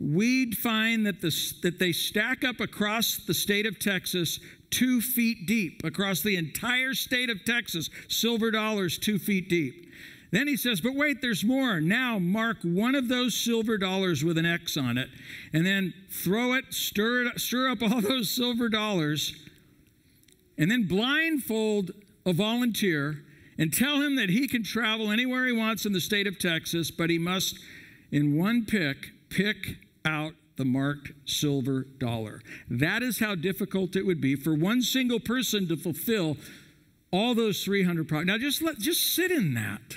we'd 0.00 0.56
find 0.56 1.06
that, 1.06 1.20
the, 1.20 1.34
that 1.62 1.78
they 1.78 1.92
stack 1.92 2.44
up 2.44 2.60
across 2.60 3.16
the 3.16 3.34
state 3.34 3.66
of 3.66 3.78
Texas 3.78 4.40
two 4.74 5.00
feet 5.00 5.46
deep 5.46 5.84
across 5.84 6.20
the 6.20 6.36
entire 6.36 6.94
state 6.94 7.30
of 7.30 7.44
Texas, 7.44 7.88
silver 8.08 8.50
dollars 8.50 8.98
two 8.98 9.18
feet 9.18 9.48
deep. 9.48 9.88
Then 10.32 10.48
he 10.48 10.56
says, 10.56 10.80
but 10.80 10.96
wait, 10.96 11.22
there's 11.22 11.44
more. 11.44 11.80
Now 11.80 12.18
mark 12.18 12.56
one 12.62 12.96
of 12.96 13.06
those 13.06 13.36
silver 13.36 13.78
dollars 13.78 14.24
with 14.24 14.36
an 14.36 14.44
X 14.44 14.76
on 14.76 14.98
it, 14.98 15.08
and 15.52 15.64
then 15.64 15.94
throw 16.10 16.54
it, 16.54 16.74
stir 16.74 17.26
it, 17.26 17.40
stir 17.40 17.68
up 17.68 17.82
all 17.82 18.00
those 18.00 18.30
silver 18.30 18.68
dollars, 18.68 19.36
and 20.58 20.68
then 20.68 20.88
blindfold 20.88 21.92
a 22.26 22.32
volunteer 22.32 23.22
and 23.56 23.72
tell 23.72 24.00
him 24.00 24.16
that 24.16 24.28
he 24.28 24.48
can 24.48 24.64
travel 24.64 25.12
anywhere 25.12 25.46
he 25.46 25.52
wants 25.52 25.86
in 25.86 25.92
the 25.92 26.00
state 26.00 26.26
of 26.26 26.40
Texas, 26.40 26.90
but 26.90 27.10
he 27.10 27.18
must, 27.18 27.60
in 28.10 28.36
one 28.36 28.64
pick, 28.66 29.12
pick 29.28 29.76
out 30.04 30.34
the 30.56 30.64
marked 30.64 31.12
silver 31.24 31.82
dollar. 31.98 32.40
That 32.68 33.02
is 33.02 33.18
how 33.18 33.34
difficult 33.34 33.96
it 33.96 34.06
would 34.06 34.20
be 34.20 34.36
for 34.36 34.54
one 34.54 34.82
single 34.82 35.20
person 35.20 35.68
to 35.68 35.76
fulfill 35.76 36.36
all 37.10 37.34
those 37.34 37.64
300 37.64 38.08
products. 38.08 38.26
Now 38.26 38.38
just 38.38 38.62
let 38.62 38.78
just 38.78 39.14
sit 39.14 39.30
in 39.30 39.54
that. 39.54 39.96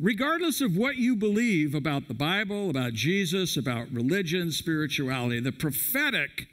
Regardless 0.00 0.60
of 0.60 0.76
what 0.76 0.96
you 0.96 1.16
believe 1.16 1.74
about 1.74 2.06
the 2.06 2.14
Bible, 2.14 2.70
about 2.70 2.92
Jesus, 2.92 3.56
about 3.56 3.90
religion, 3.90 4.52
spirituality, 4.52 5.40
the 5.40 5.50
prophetic 5.50 6.48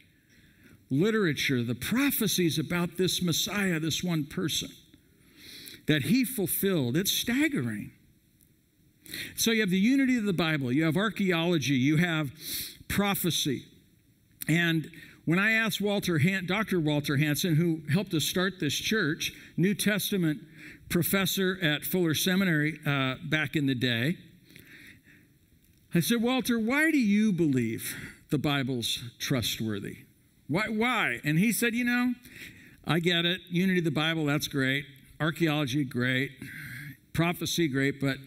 literature, 0.90 1.64
the 1.64 1.76
prophecies 1.76 2.58
about 2.58 2.98
this 2.98 3.22
Messiah, 3.22 3.80
this 3.80 4.04
one 4.04 4.26
person 4.26 4.70
that 5.88 6.04
he 6.04 6.26
fulfilled, 6.26 6.98
it's 6.98 7.12
staggering. 7.12 7.92
So 9.36 9.52
you 9.52 9.62
have 9.62 9.70
the 9.70 9.78
unity 9.78 10.18
of 10.18 10.26
the 10.26 10.34
Bible, 10.34 10.72
you 10.72 10.86
have 10.86 10.98
archaeology, 10.98 11.76
you 11.76 11.98
have 11.98 12.32
prophecy. 12.88 13.66
And 14.48 14.90
when 15.26 15.40
I 15.40 15.52
asked 15.52 15.82
Walter 15.82 16.20
Han- 16.20 16.46
Dr. 16.46 16.80
Walter 16.80 17.18
Hansen, 17.18 17.56
who 17.56 17.82
helped 17.92 18.14
us 18.14 18.26
start 18.26 18.60
this 18.60 18.76
church, 18.76 19.34
New 19.58 19.74
Testament 19.74 20.40
professor 20.90 21.58
at 21.62 21.84
Fuller 21.84 22.14
Seminary 22.14 22.80
uh, 22.86 23.16
back 23.24 23.56
in 23.56 23.66
the 23.66 23.76
day, 23.76 24.18
I 25.94 26.02
said, 26.02 26.22
Walter, 26.22 26.60
why 26.60 26.92
do 26.92 27.00
you 27.00 27.32
believe 27.32 27.96
the 28.30 28.38
Bible's 28.38 29.02
trustworthy? 29.18 30.00
Why? 30.48 30.68
Why? 30.68 31.22
And 31.24 31.40
he 31.40 31.52
said, 31.52 31.74
you 31.74 31.86
know, 31.86 32.14
I 32.86 33.00
get 33.00 33.26
it. 33.26 33.42
Unity 33.50 33.80
of 33.80 33.86
the 33.86 33.92
Bible, 33.92 34.26
that's 34.26 34.48
great. 34.48 34.86
Archaeology, 35.20 35.86
great. 35.86 36.32
Prophecy, 37.14 37.68
great. 37.68 38.00
But 38.00 38.18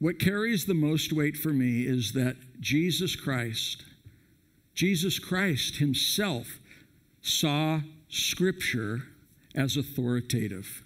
what 0.00 0.18
carries 0.18 0.64
the 0.64 0.74
most 0.74 1.12
weight 1.12 1.36
for 1.36 1.50
me 1.50 1.82
is 1.82 2.12
that 2.14 2.36
Jesus 2.58 3.14
Christ, 3.14 3.84
Jesus 4.74 5.18
Christ 5.18 5.76
himself 5.76 6.58
saw 7.20 7.80
Scripture 8.08 9.02
as 9.54 9.76
authoritative. 9.76 10.82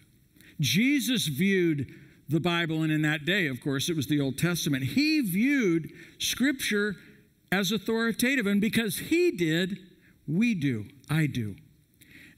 Jesus 0.61 1.29
viewed 1.29 1.95
the 2.29 2.41
Bible, 2.41 2.83
and 2.83 2.93
in 2.93 3.03
that 3.03 3.25
day, 3.25 3.47
of 3.47 3.61
course, 3.61 3.89
it 3.89 3.97
was 3.97 4.09
the 4.09 4.21
Old 4.21 4.37
Testament. 4.37 4.83
He 4.83 5.21
viewed 5.21 5.91
Scripture 6.19 6.97
as 7.53 7.71
authoritative, 7.71 8.47
and 8.47 8.61
because 8.61 8.99
he 8.99 9.31
did, 9.31 9.79
we 10.27 10.55
do. 10.55 10.87
I 11.09 11.27
do. 11.27 11.55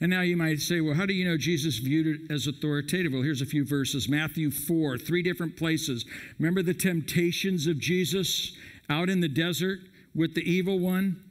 And 0.01 0.11
now 0.11 0.21
you 0.21 0.37
might 0.37 0.61
say, 0.61 0.81
well, 0.81 0.95
how 0.95 1.07
do 1.07 1.15
you 1.15 1.25
know 1.25 1.39
Jesus 1.39 1.79
viewed 1.79 2.07
it 2.07 2.31
as 2.31 2.47
authoritative? 2.47 3.13
Well, 3.13 3.23
here's 3.23 3.41
a 3.41 3.47
few 3.47 3.65
verses 3.65 4.09
Matthew 4.09 4.51
4, 4.51 4.99
three 4.99 5.23
different 5.23 5.57
places. 5.57 6.05
Remember 6.39 6.63
the 6.63 6.75
temptations 6.75 7.67
of 7.67 7.79
Jesus 7.79 8.55
out 8.91 9.09
in 9.09 9.21
the 9.21 9.29
desert 9.29 9.81
with 10.15 10.35
the 10.35 10.43
evil 10.43 10.79
one? 10.79 11.23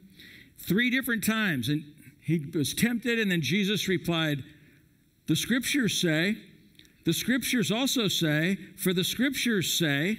Three 0.58 0.90
different 0.90 1.24
times. 1.24 1.68
And 1.68 1.84
he 2.20 2.44
was 2.52 2.74
tempted, 2.74 3.20
and 3.20 3.30
then 3.30 3.40
Jesus 3.40 3.86
replied, 3.86 4.42
The 5.26 5.36
scriptures 5.36 6.00
say, 6.00 6.36
the 7.06 7.12
scriptures 7.12 7.70
also 7.70 8.08
say, 8.08 8.58
for 8.76 8.92
the 8.92 9.04
scriptures 9.04 9.72
say, 9.72 10.18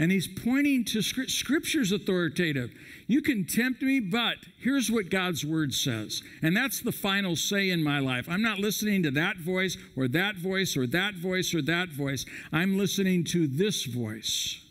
and 0.00 0.10
he's 0.10 0.26
pointing 0.26 0.82
to 0.82 1.02
scripture's 1.02 1.92
authoritative. 1.92 2.72
You 3.06 3.20
can 3.20 3.44
tempt 3.44 3.82
me, 3.82 4.00
but 4.00 4.36
here's 4.58 4.90
what 4.90 5.10
God's 5.10 5.44
word 5.44 5.74
says. 5.74 6.22
And 6.40 6.56
that's 6.56 6.80
the 6.80 6.90
final 6.90 7.36
say 7.36 7.68
in 7.68 7.84
my 7.84 7.98
life. 7.98 8.26
I'm 8.26 8.40
not 8.40 8.58
listening 8.58 9.02
to 9.02 9.10
that 9.10 9.36
voice 9.36 9.76
or 9.94 10.08
that 10.08 10.36
voice 10.36 10.74
or 10.74 10.86
that 10.86 11.16
voice 11.16 11.54
or 11.54 11.60
that 11.62 11.90
voice. 11.90 12.24
I'm 12.50 12.78
listening 12.78 13.24
to 13.24 13.46
this 13.46 13.84
voice 13.84 14.64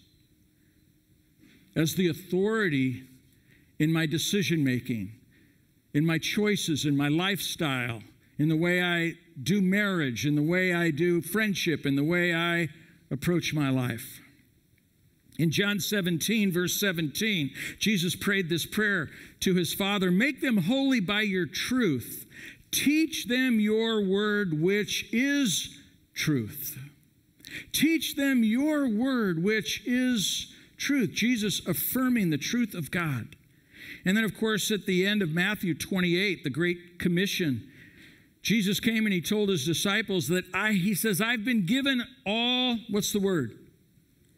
as 1.76 1.94
the 1.94 2.08
authority 2.08 3.04
in 3.78 3.94
my 3.94 4.08
decision 4.08 4.64
making, 4.64 5.12
in 5.94 6.08
my 6.08 6.18
choices, 6.18 6.86
in 6.86 6.98
my 6.98 7.08
lifestyle, 7.08 8.02
in 8.40 8.50
the 8.50 8.58
way 8.58 8.82
I 8.82 9.14
do 9.44 9.62
marriage, 9.62 10.26
in 10.26 10.34
the 10.34 10.42
way 10.42 10.74
I 10.74 10.90
do 10.90 11.22
friendship, 11.22 11.86
in 11.86 11.96
the 11.96 12.04
way 12.04 12.34
I 12.34 12.70
approach 13.12 13.54
my 13.54 13.70
life. 13.70 14.22
In 15.40 15.52
John 15.52 15.80
17, 15.80 16.52
verse 16.52 16.78
17, 16.82 17.52
Jesus 17.80 18.14
prayed 18.14 18.50
this 18.50 18.66
prayer 18.66 19.10
to 19.40 19.56
his 19.56 19.74
Father 19.74 20.12
Make 20.12 20.42
them 20.42 20.58
holy 20.58 21.00
by 21.00 21.22
your 21.22 21.46
truth. 21.46 22.26
Teach 22.72 23.26
them 23.26 23.58
your 23.58 24.04
word, 24.04 24.62
which 24.62 25.08
is 25.14 25.80
truth. 26.14 26.78
Teach 27.72 28.16
them 28.16 28.44
your 28.44 28.90
word, 28.90 29.42
which 29.42 29.82
is 29.86 30.54
truth. 30.78 31.14
Jesus 31.14 31.66
affirming 31.66 32.30
the 32.30 32.38
truth 32.38 32.76
of 32.76 32.92
God. 32.92 33.38
And 34.04 34.18
then, 34.18 34.26
of 34.26 34.38
course, 34.38 34.70
at 34.72 34.86
the 34.86 35.08
end 35.08 35.22
of 35.22 35.30
Matthew 35.30 35.74
28, 35.74 36.44
the 36.44 36.50
Great 36.50 37.00
Commission, 37.00 37.66
Jesus 38.42 38.82
came 38.82 39.06
and 39.06 39.14
he 39.14 39.22
told 39.22 39.48
his 39.48 39.66
disciples 39.66 40.28
that 40.28 40.44
I, 40.54 40.74
he 40.74 40.94
says, 40.94 41.22
I've 41.22 41.46
been 41.46 41.66
given 41.66 42.04
all, 42.26 42.78
what's 42.90 43.14
the 43.14 43.20
word? 43.20 43.58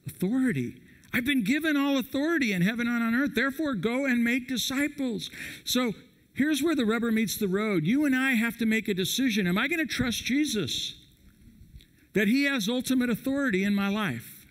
Authority. 0.05 0.80
I've 1.13 1.25
been 1.25 1.43
given 1.43 1.75
all 1.75 1.97
authority 1.97 2.53
in 2.53 2.61
heaven 2.61 2.87
and 2.87 3.03
on 3.03 3.15
earth. 3.15 3.35
Therefore, 3.35 3.73
go 3.73 4.05
and 4.05 4.23
make 4.23 4.47
disciples. 4.47 5.29
So 5.65 5.93
here's 6.33 6.63
where 6.63 6.75
the 6.75 6.85
rubber 6.85 7.11
meets 7.11 7.37
the 7.37 7.47
road. 7.47 7.85
You 7.85 8.05
and 8.05 8.15
I 8.15 8.31
have 8.31 8.57
to 8.59 8.65
make 8.65 8.87
a 8.87 8.93
decision. 8.93 9.45
Am 9.45 9.57
I 9.57 9.67
going 9.67 9.79
to 9.79 9.85
trust 9.85 10.23
Jesus? 10.23 10.95
That 12.13 12.27
he 12.27 12.45
has 12.45 12.69
ultimate 12.69 13.09
authority 13.09 13.63
in 13.63 13.75
my 13.75 13.89
life? 13.89 14.45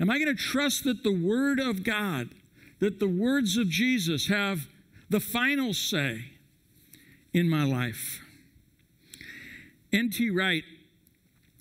Am 0.00 0.10
I 0.10 0.18
going 0.18 0.34
to 0.34 0.42
trust 0.42 0.84
that 0.84 1.02
the 1.02 1.12
Word 1.12 1.58
of 1.58 1.84
God, 1.84 2.30
that 2.80 3.00
the 3.00 3.08
words 3.08 3.56
of 3.56 3.68
Jesus 3.68 4.28
have 4.28 4.66
the 5.10 5.20
final 5.20 5.74
say 5.74 6.26
in 7.32 7.48
my 7.48 7.64
life? 7.64 8.20
N.T. 9.92 10.30
Wright, 10.30 10.64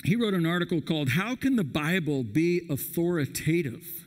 he 0.04 0.16
wrote 0.16 0.34
an 0.34 0.46
article 0.46 0.82
called 0.82 1.10
How 1.10 1.36
Can 1.36 1.56
the 1.56 1.64
Bible 1.64 2.24
Be 2.24 2.68
Authoritative? 2.70 4.07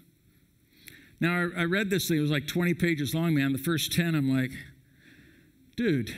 Now, 1.21 1.35
I, 1.35 1.61
I 1.61 1.65
read 1.65 1.91
this 1.91 2.09
thing, 2.09 2.17
it 2.17 2.23
was 2.23 2.31
like 2.31 2.47
20 2.47 2.75
pages 2.75 3.15
long, 3.15 3.35
man. 3.35 3.53
The 3.53 3.59
first 3.59 3.93
10, 3.93 4.15
I'm 4.15 4.35
like, 4.35 4.53
dude, 5.77 6.15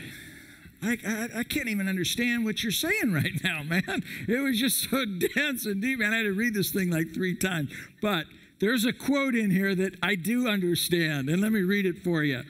I, 0.81 0.97
I, 1.07 1.29
I, 1.41 1.45
can't 1.45 1.69
even 1.69 1.89
understand 1.89 2.45
what 2.45 2.63
you're 2.63 2.73
saying 2.73 3.13
right 3.13 3.43
now, 3.43 3.63
man. 3.65 4.05
It 4.29 4.43
was 4.43 4.59
just 4.59 4.89
so 4.89 5.05
dense 5.35 5.67
and 5.67 5.83
deep, 5.83 5.99
man. 5.99 6.13
I 6.13 6.19
had 6.19 6.23
to 6.25 6.33
read 6.33 6.55
this 6.55 6.71
thing 6.71 6.91
like 6.91 7.13
three 7.13 7.35
times. 7.35 7.73
But 8.01 8.27
there's 8.61 8.85
a 8.85 8.93
quote 8.93 9.35
in 9.35 9.51
here 9.51 9.75
that 9.75 9.97
I 10.03 10.15
do 10.15 10.47
understand, 10.49 11.29
and 11.29 11.43
let 11.43 11.51
me 11.51 11.63
read 11.63 11.85
it 11.85 11.99
for 12.05 12.23
you. 12.23 12.43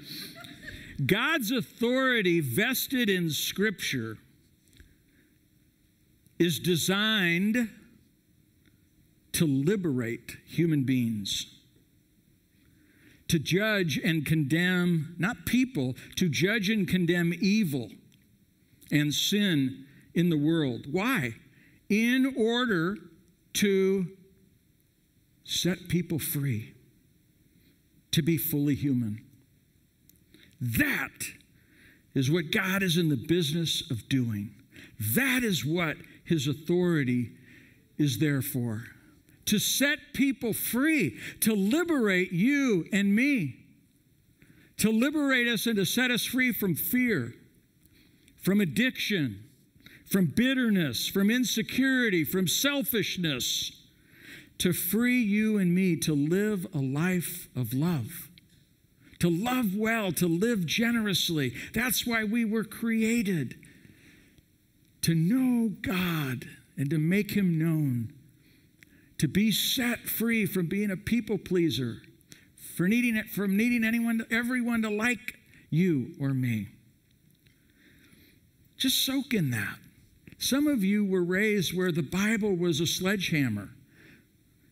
God's 1.07 1.51
authority 1.51 2.41
vested 2.41 3.09
in 3.09 3.31
Scripture 3.31 4.19
is 6.39 6.59
designed 6.59 7.71
to 9.33 9.47
liberate 9.47 10.37
human 10.47 10.85
beings 10.85 11.62
to 13.33 13.39
judge 13.39 13.99
and 14.05 14.27
condemn, 14.27 15.17
not 15.19 15.47
people, 15.47 15.97
to 16.17 16.29
judge 16.29 16.69
and 16.69 16.87
condemn 16.87 17.33
evil 17.41 17.89
and 18.91 19.15
sin 19.15 19.87
in 20.13 20.29
the 20.29 20.37
world. 20.37 20.85
Why? 20.91 21.37
In 21.89 22.35
order 22.37 22.99
to 23.55 24.07
set 25.45 25.89
people 25.89 26.19
free, 26.19 26.75
to 28.11 28.21
be 28.21 28.37
fully 28.37 28.75
human. 28.75 29.23
That 30.61 31.31
is 32.15 32.31
what 32.31 32.53
God 32.53 32.83
is 32.83 32.99
in 32.99 33.09
the 33.09 33.17
business 33.17 33.91
of 33.91 34.11
doing. 34.11 34.51
That 35.15 35.43
is 35.43 35.65
what 35.65 35.97
his 36.23 36.47
authority 36.47 37.31
is 37.97 38.19
there 38.19 38.43
for 38.43 38.92
to 39.47 39.59
set 39.59 39.99
people 40.13 40.53
free, 40.53 41.19
to 41.41 41.55
liberate 41.55 42.33
you 42.33 42.87
and 42.93 43.15
me, 43.15 43.57
to 44.79 44.91
liberate 44.91 45.49
us 45.49 45.67
and 45.67 45.77
to 45.77 45.85
set 45.85 46.11
us 46.11 46.25
free 46.25 46.53
from 46.53 46.75
fear, 46.75 47.35
from 48.41 48.61
addiction, 48.61 49.45
from 50.05 50.27
bitterness, 50.27 51.09
from 51.09 51.31
insecurity, 51.31 52.25
from 52.25 52.47
selfishness, 52.47 53.73
to 54.59 54.73
free 54.73 55.21
you 55.21 55.59
and 55.59 55.75
me 55.75 55.97
to 55.97 56.15
live 56.15 56.67
a 56.75 56.79
life 56.79 57.49
of 57.57 57.73
love. 57.73 58.29
To 59.21 59.31
love 59.31 59.75
well, 59.77 60.13
to 60.13 60.27
live 60.27 60.67
generously. 60.67 61.55
That's 61.73 62.07
why 62.07 62.25
we 62.25 62.45
were 62.45 62.65
created. 62.65 63.57
To 65.03 65.15
know 65.15 65.71
God 65.81 66.47
and 66.77 66.91
to 66.91 66.99
make 66.99 67.33
Him 67.33 67.59
known 67.59 68.13
to 69.23 69.29
be 69.29 69.53
set 69.53 70.01
free 70.01 70.45
from 70.45 70.67
being 70.67 70.91
a 70.91 70.97
people 70.97 71.39
pleaser, 71.39 72.03
for 72.75 72.89
needing 72.89 73.15
it, 73.15 73.31
from 73.31 73.57
needing 73.57 73.85
anyone, 73.85 74.27
everyone 74.33 74.83
to 74.83 74.91
like 74.91 75.39
you 75.71 76.13
or 76.21 76.31
me. 76.31 76.67
Just 78.77 79.07
soak 79.07 79.33
in 79.33 79.51
that. 79.53 79.77
Some 80.39 80.67
of 80.67 80.83
you 80.83 81.05
were 81.05 81.23
raised 81.23 81.73
where 81.73 81.93
the 81.93 82.03
Bible 82.03 82.57
was 82.57 82.81
a 82.81 82.87
sledgehammer. 82.87 83.69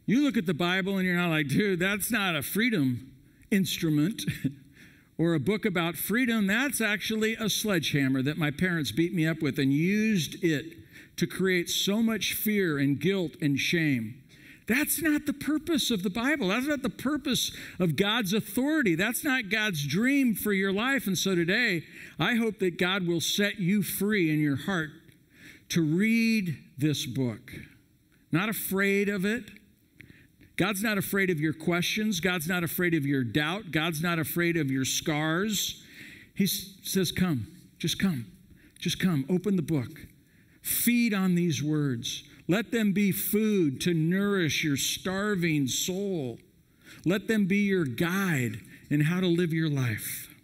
You 0.04 0.24
look 0.24 0.36
at 0.36 0.46
the 0.46 0.52
Bible 0.52 0.98
and 0.98 1.06
you're 1.06 1.14
not 1.14 1.30
like, 1.30 1.46
dude, 1.46 1.78
that's 1.78 2.10
not 2.10 2.34
a 2.34 2.42
freedom 2.42 3.12
instrument 3.52 4.24
or 5.16 5.34
a 5.34 5.38
book 5.38 5.64
about 5.64 5.94
freedom. 5.94 6.48
That's 6.48 6.80
actually 6.80 7.36
a 7.36 7.48
sledgehammer 7.48 8.20
that 8.22 8.36
my 8.36 8.50
parents 8.50 8.90
beat 8.90 9.14
me 9.14 9.28
up 9.28 9.42
with 9.42 9.60
and 9.60 9.72
used 9.72 10.42
it 10.42 10.76
to 11.18 11.28
create 11.28 11.70
so 11.70 12.02
much 12.02 12.34
fear 12.34 12.78
and 12.78 12.98
guilt 12.98 13.36
and 13.40 13.56
shame. 13.56 14.19
That's 14.70 15.02
not 15.02 15.26
the 15.26 15.32
purpose 15.32 15.90
of 15.90 16.04
the 16.04 16.10
Bible. 16.10 16.46
That's 16.46 16.68
not 16.68 16.82
the 16.82 16.90
purpose 16.90 17.50
of 17.80 17.96
God's 17.96 18.32
authority. 18.32 18.94
That's 18.94 19.24
not 19.24 19.50
God's 19.50 19.84
dream 19.84 20.36
for 20.36 20.52
your 20.52 20.72
life. 20.72 21.08
And 21.08 21.18
so 21.18 21.34
today, 21.34 21.82
I 22.20 22.36
hope 22.36 22.60
that 22.60 22.78
God 22.78 23.04
will 23.04 23.20
set 23.20 23.58
you 23.58 23.82
free 23.82 24.32
in 24.32 24.38
your 24.38 24.54
heart 24.54 24.90
to 25.70 25.82
read 25.82 26.56
this 26.78 27.04
book. 27.04 27.50
Not 28.30 28.48
afraid 28.48 29.08
of 29.08 29.24
it. 29.24 29.50
God's 30.56 30.84
not 30.84 30.98
afraid 30.98 31.30
of 31.30 31.40
your 31.40 31.52
questions. 31.52 32.20
God's 32.20 32.46
not 32.46 32.62
afraid 32.62 32.94
of 32.94 33.04
your 33.04 33.24
doubt. 33.24 33.72
God's 33.72 34.00
not 34.00 34.20
afraid 34.20 34.56
of 34.56 34.70
your 34.70 34.84
scars. 34.84 35.82
He 36.36 36.46
says, 36.46 37.10
Come, 37.10 37.48
just 37.80 37.98
come, 37.98 38.26
just 38.78 39.00
come, 39.00 39.24
open 39.28 39.56
the 39.56 39.62
book, 39.62 40.06
feed 40.62 41.12
on 41.12 41.34
these 41.34 41.60
words. 41.60 42.22
Let 42.50 42.72
them 42.72 42.92
be 42.92 43.12
food 43.12 43.80
to 43.82 43.94
nourish 43.94 44.64
your 44.64 44.76
starving 44.76 45.68
soul. 45.68 46.40
Let 47.04 47.28
them 47.28 47.46
be 47.46 47.58
your 47.58 47.84
guide 47.84 48.58
in 48.90 49.02
how 49.02 49.20
to 49.20 49.28
live 49.28 49.52
your 49.52 49.70
life. 49.70 50.34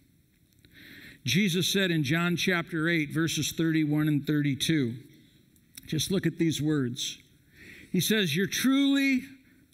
Jesus 1.24 1.66
said 1.66 1.90
in 1.90 2.04
John 2.04 2.36
chapter 2.36 2.88
8, 2.88 3.10
verses 3.10 3.50
31 3.50 4.06
and 4.06 4.24
32, 4.24 4.94
just 5.88 6.12
look 6.12 6.26
at 6.26 6.38
these 6.38 6.62
words. 6.62 7.18
He 7.90 8.00
says, 8.00 8.36
You're 8.36 8.46
truly 8.46 9.24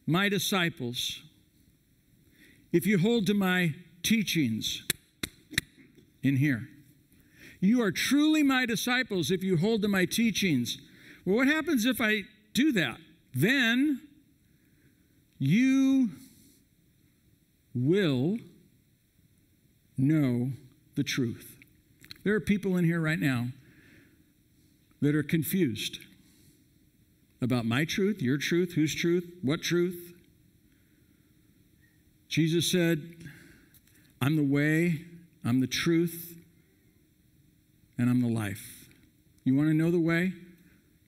my 0.06 0.30
disciples 0.30 1.20
if 2.72 2.86
you 2.86 2.96
hold 2.96 3.26
to 3.26 3.34
my 3.34 3.74
teachings 4.02 4.84
in 6.22 6.36
here. 6.36 6.66
You 7.60 7.82
are 7.82 7.92
truly 7.92 8.42
my 8.42 8.64
disciples 8.64 9.30
if 9.30 9.44
you 9.44 9.58
hold 9.58 9.82
to 9.82 9.88
my 9.88 10.06
teachings. 10.06 10.78
Well, 11.24 11.36
what 11.36 11.48
happens 11.48 11.86
if 11.86 12.00
I 12.00 12.22
do 12.52 12.72
that? 12.72 12.98
Then 13.34 14.00
you 15.38 16.10
will 17.74 18.38
know 19.96 20.50
the 20.94 21.04
truth. 21.04 21.56
There 22.24 22.34
are 22.34 22.40
people 22.40 22.76
in 22.76 22.84
here 22.84 23.00
right 23.00 23.18
now 23.18 23.48
that 25.00 25.14
are 25.14 25.22
confused 25.22 25.98
about 27.40 27.66
my 27.66 27.84
truth, 27.84 28.22
your 28.22 28.38
truth, 28.38 28.74
whose 28.74 28.94
truth, 28.94 29.28
what 29.42 29.62
truth. 29.62 30.14
Jesus 32.28 32.70
said, 32.70 33.14
I'm 34.20 34.36
the 34.36 34.44
way, 34.44 35.04
I'm 35.44 35.60
the 35.60 35.66
truth, 35.66 36.38
and 37.98 38.08
I'm 38.08 38.20
the 38.20 38.28
life. 38.28 38.88
You 39.44 39.56
want 39.56 39.68
to 39.68 39.74
know 39.74 39.90
the 39.90 39.98
way? 39.98 40.32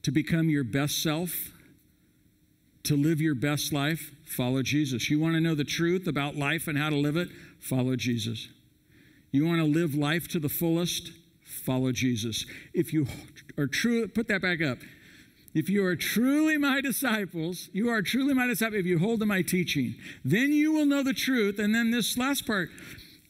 To 0.04 0.10
become 0.10 0.48
your 0.48 0.64
best 0.64 1.02
self, 1.02 1.50
to 2.84 2.96
live 2.96 3.20
your 3.20 3.34
best 3.34 3.72
life, 3.72 4.12
follow 4.24 4.62
Jesus. 4.62 5.10
You 5.10 5.18
want 5.18 5.34
to 5.34 5.40
know 5.40 5.54
the 5.54 5.64
truth 5.64 6.06
about 6.06 6.36
life 6.36 6.68
and 6.68 6.78
how 6.78 6.90
to 6.90 6.96
live 6.96 7.16
it? 7.16 7.28
Follow 7.58 7.96
Jesus. 7.96 8.48
You 9.32 9.46
want 9.46 9.58
to 9.58 9.64
live 9.64 9.94
life 9.94 10.28
to 10.28 10.38
the 10.38 10.48
fullest? 10.50 11.10
Follow 11.42 11.90
Jesus. 11.90 12.44
If 12.74 12.92
you 12.92 13.06
are 13.56 13.66
true, 13.66 14.06
put 14.06 14.28
that 14.28 14.42
back 14.42 14.60
up. 14.62 14.78
If 15.54 15.68
you 15.68 15.84
are 15.86 15.96
truly 15.96 16.58
my 16.58 16.80
disciples, 16.80 17.70
you 17.72 17.88
are 17.88 18.02
truly 18.02 18.34
my 18.34 18.46
disciple 18.46 18.78
if 18.78 18.86
you 18.86 18.98
hold 18.98 19.20
to 19.20 19.26
my 19.26 19.40
teaching. 19.40 19.94
Then 20.24 20.52
you 20.52 20.72
will 20.72 20.84
know 20.84 21.02
the 21.02 21.14
truth. 21.14 21.58
And 21.58 21.74
then 21.74 21.90
this 21.90 22.18
last 22.18 22.46
part, 22.46 22.70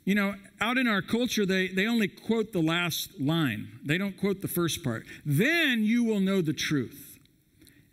you 0.05 0.15
know, 0.15 0.35
out 0.61 0.77
in 0.77 0.87
our 0.87 1.01
culture, 1.01 1.47
they, 1.47 1.69
they 1.69 1.87
only 1.87 2.09
quote 2.09 2.53
the 2.53 2.61
last 2.61 3.19
line, 3.19 3.81
they 3.85 3.97
don't 3.97 4.19
quote 4.19 4.43
the 4.43 4.49
first 4.49 4.85
part. 4.85 5.05
Then 5.25 5.83
you 5.83 6.05
will 6.05 6.21
know 6.21 6.43
the 6.43 6.53
truth, 6.53 7.19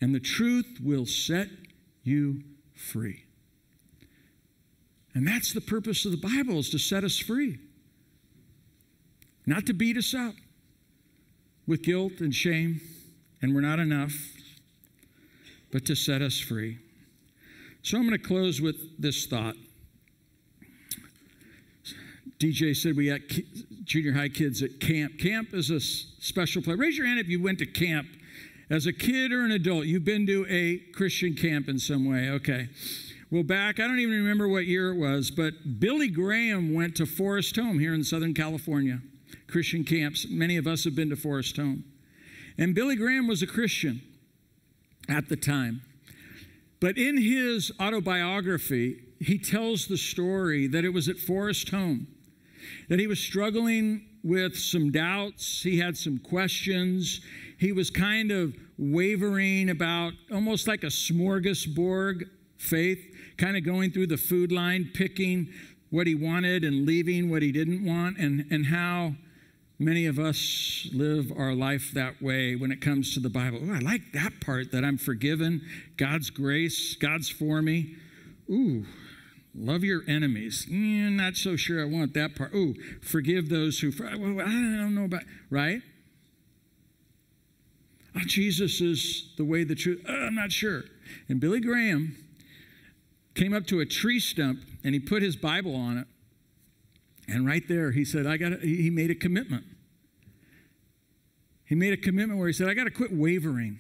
and 0.02 0.14
the 0.14 0.20
truth 0.20 0.80
will 0.84 1.06
set 1.06 1.48
you 2.04 2.44
free. 2.76 3.24
And 5.14 5.28
that's 5.28 5.54
the 5.54 5.62
purpose 5.62 6.06
of 6.06 6.12
the 6.12 6.18
Bible 6.18 6.60
is 6.60 6.70
to 6.70 6.78
set 6.78 7.04
us 7.04 7.18
free. 7.18 7.60
Not 9.46 9.66
to 9.66 9.74
beat 9.74 9.98
us 9.98 10.14
up 10.14 10.36
with 11.66 11.84
guilt 11.84 12.20
and 12.20 12.34
shame, 12.34 12.82
and 13.42 13.56
we're 13.56 13.62
not 13.62 13.80
enough, 13.80 14.14
but 15.72 15.86
to 15.86 15.96
set 15.96 16.22
us 16.22 16.40
free. 16.40 16.80
So 17.82 17.98
I'm 17.98 18.08
going 18.08 18.20
to 18.20 18.28
close 18.28 18.62
with 18.62 19.02
this 19.02 19.26
thought. 19.26 19.56
DJ 22.42 22.76
said 22.76 22.98
we 22.98 23.06
had 23.06 23.22
junior 23.84 24.14
high 24.14 24.30
kids 24.30 24.64
at 24.64 24.80
camp. 24.80 25.20
Camp 25.20 25.54
is 25.54 25.70
a 25.70 25.80
special 25.80 26.64
place. 26.64 26.76
Raise 26.76 26.98
your 26.98 27.06
hand 27.06 27.20
if 27.20 27.28
you 27.28 27.40
went 27.40 27.60
to 27.60 27.68
camp 27.68 28.08
as 28.68 28.88
a 28.88 28.94
kid 28.94 29.32
or 29.32 29.46
an 29.46 29.52
adult. 29.52 29.86
You've 29.86 30.06
been 30.06 30.26
to 30.26 30.48
a 30.50 30.78
Christian 30.96 31.36
camp 31.36 31.70
in 31.70 31.78
some 31.78 32.10
way. 32.10 32.32
Okay. 32.32 32.70
Well, 33.30 33.44
back, 33.44 33.80
I 33.80 33.86
don't 33.86 34.00
even 34.00 34.16
remember 34.16 34.48
what 34.48 34.66
year 34.66 34.92
it 34.92 34.98
was, 34.98 35.30
but 35.30 35.80
Billy 35.80 36.10
Graham 36.10 36.74
went 36.74 36.96
to 36.96 37.06
Forest 37.06 37.58
Home 37.58 37.78
here 37.78 37.94
in 37.94 38.04
Southern 38.04 38.34
California. 38.34 39.02
Christian 39.48 39.84
camps. 39.84 40.26
Many 40.28 40.58
of 40.58 40.66
us 40.66 40.84
have 40.86 40.96
been 40.96 41.12
to 41.12 41.16
Forest 41.16 41.58
Home. 41.58 41.84
And 42.58 42.74
Billy 42.74 42.96
Graham 42.96 43.28
was 43.28 43.44
a 43.44 43.48
Christian 43.48 44.02
at 45.08 45.30
the 45.30 45.36
time. 45.36 45.84
But 46.80 46.98
in 46.98 47.18
his 47.18 47.72
autobiography, 47.80 49.00
he 49.20 49.38
tells 49.38 49.86
the 49.86 49.98
story 49.98 50.66
that 50.66 50.84
it 50.84 50.90
was 50.90 51.08
at 51.08 51.20
Forest 51.20 51.70
Home 51.70 52.08
that 52.90 53.00
he 53.00 53.08
was 53.08 53.20
struggling 53.20 54.06
with 54.24 54.58
some 54.58 54.92
doubts, 54.92 55.64
he 55.64 55.80
had 55.80 55.98
some 55.98 56.18
questions, 56.18 57.22
he 57.58 57.72
was 57.72 57.90
kind 57.90 58.32
of 58.32 58.56
wavering 58.78 59.70
about 59.70 60.14
almost 60.32 60.68
like 60.68 60.84
a 60.84 60.88
smorgasbord 60.88 62.30
faith, 62.58 63.00
kind 63.38 63.58
of 63.58 63.64
going 63.64 63.92
through 63.92 64.08
the 64.08 64.18
food 64.18 64.52
line, 64.52 64.90
picking 64.94 65.50
what 65.90 66.08
he 66.08 66.16
wanted 66.16 66.64
and 66.64 66.86
leaving 66.86 67.30
what 67.30 67.42
he 67.42 67.52
didn't 67.52 67.84
want, 67.86 68.18
and, 68.18 68.46
and 68.50 68.68
how 68.68 69.14
many 69.78 70.06
of 70.06 70.20
us 70.20 70.88
live 70.94 71.32
our 71.36 71.54
life 71.54 71.92
that 71.94 72.22
way 72.22 72.56
when 72.56 72.72
it 72.72 72.82
comes 72.82 73.14
to 73.16 73.20
the 73.20 73.30
Bible. 73.30 73.60
Oh, 73.64 73.74
I 73.74 73.80
like 73.80 74.12
that 74.14 74.40
part 74.40 74.72
that 74.72 74.86
I'm 74.86 74.98
forgiven, 74.98 75.62
God's 75.98 76.30
grace, 76.30 76.96
God's 76.96 77.30
for 77.30 77.62
me. 77.62 77.96
Ooh, 78.50 78.86
Love 79.54 79.84
your 79.84 80.02
enemies. 80.08 80.66
Mm, 80.70 81.14
not 81.14 81.36
so 81.36 81.56
sure 81.56 81.82
I 81.82 81.86
want 81.86 82.14
that 82.14 82.36
part. 82.36 82.52
Oh, 82.56 82.74
forgive 83.02 83.50
those 83.50 83.80
who, 83.80 83.92
I 84.04 84.12
don't 84.12 84.96
know 84.96 85.06
about, 85.06 85.24
right? 85.50 85.82
Oh, 88.16 88.22
Jesus 88.26 88.80
is 88.82 89.34
the 89.38 89.44
way, 89.44 89.64
the 89.64 89.76
truth. 89.76 90.04
Oh, 90.08 90.14
I'm 90.14 90.36
not 90.36 90.52
sure. 90.52 90.84
And 91.28 91.40
Billy 91.40 91.60
Graham 91.60 92.16
came 93.36 93.54
up 93.54 93.66
to 93.68 93.80
a 93.80 93.86
tree 93.86 94.20
stump 94.20 94.60
and 94.84 94.94
he 94.94 95.00
put 95.00 95.22
his 95.22 95.36
Bible 95.36 95.76
on 95.76 95.98
it. 95.98 96.08
And 97.28 97.46
right 97.46 97.66
there, 97.68 97.92
he 97.92 98.04
said, 98.04 98.26
I 98.26 98.38
got 98.38 98.60
he 98.62 98.90
made 98.90 99.12
a 99.12 99.16
commitment. 99.16 99.64
He 101.66 101.76
made 101.76 101.94
a 101.94 101.98
commitment 101.98 102.38
where 102.38 102.48
he 102.48 102.54
said, 102.54 102.68
I 102.68 102.74
got 102.74 102.84
to 102.86 102.92
quit 102.92 103.14
wavering. 103.14 103.80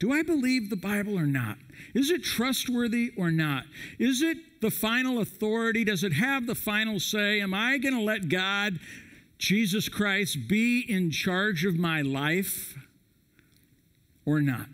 Do 0.00 0.12
I 0.12 0.22
believe 0.22 0.70
the 0.70 0.76
Bible 0.76 1.16
or 1.16 1.26
not? 1.26 1.58
Is 1.94 2.10
it 2.10 2.24
trustworthy 2.24 3.12
or 3.18 3.30
not? 3.30 3.64
Is 3.98 4.22
it 4.22 4.38
the 4.62 4.70
final 4.70 5.20
authority? 5.20 5.84
Does 5.84 6.02
it 6.02 6.14
have 6.14 6.46
the 6.46 6.54
final 6.54 6.98
say? 6.98 7.40
Am 7.40 7.52
I 7.52 7.76
going 7.76 7.94
to 7.94 8.00
let 8.00 8.30
God, 8.30 8.80
Jesus 9.38 9.90
Christ, 9.90 10.48
be 10.48 10.80
in 10.80 11.10
charge 11.10 11.66
of 11.66 11.76
my 11.76 12.00
life 12.00 12.78
or 14.24 14.40
not? 14.40 14.68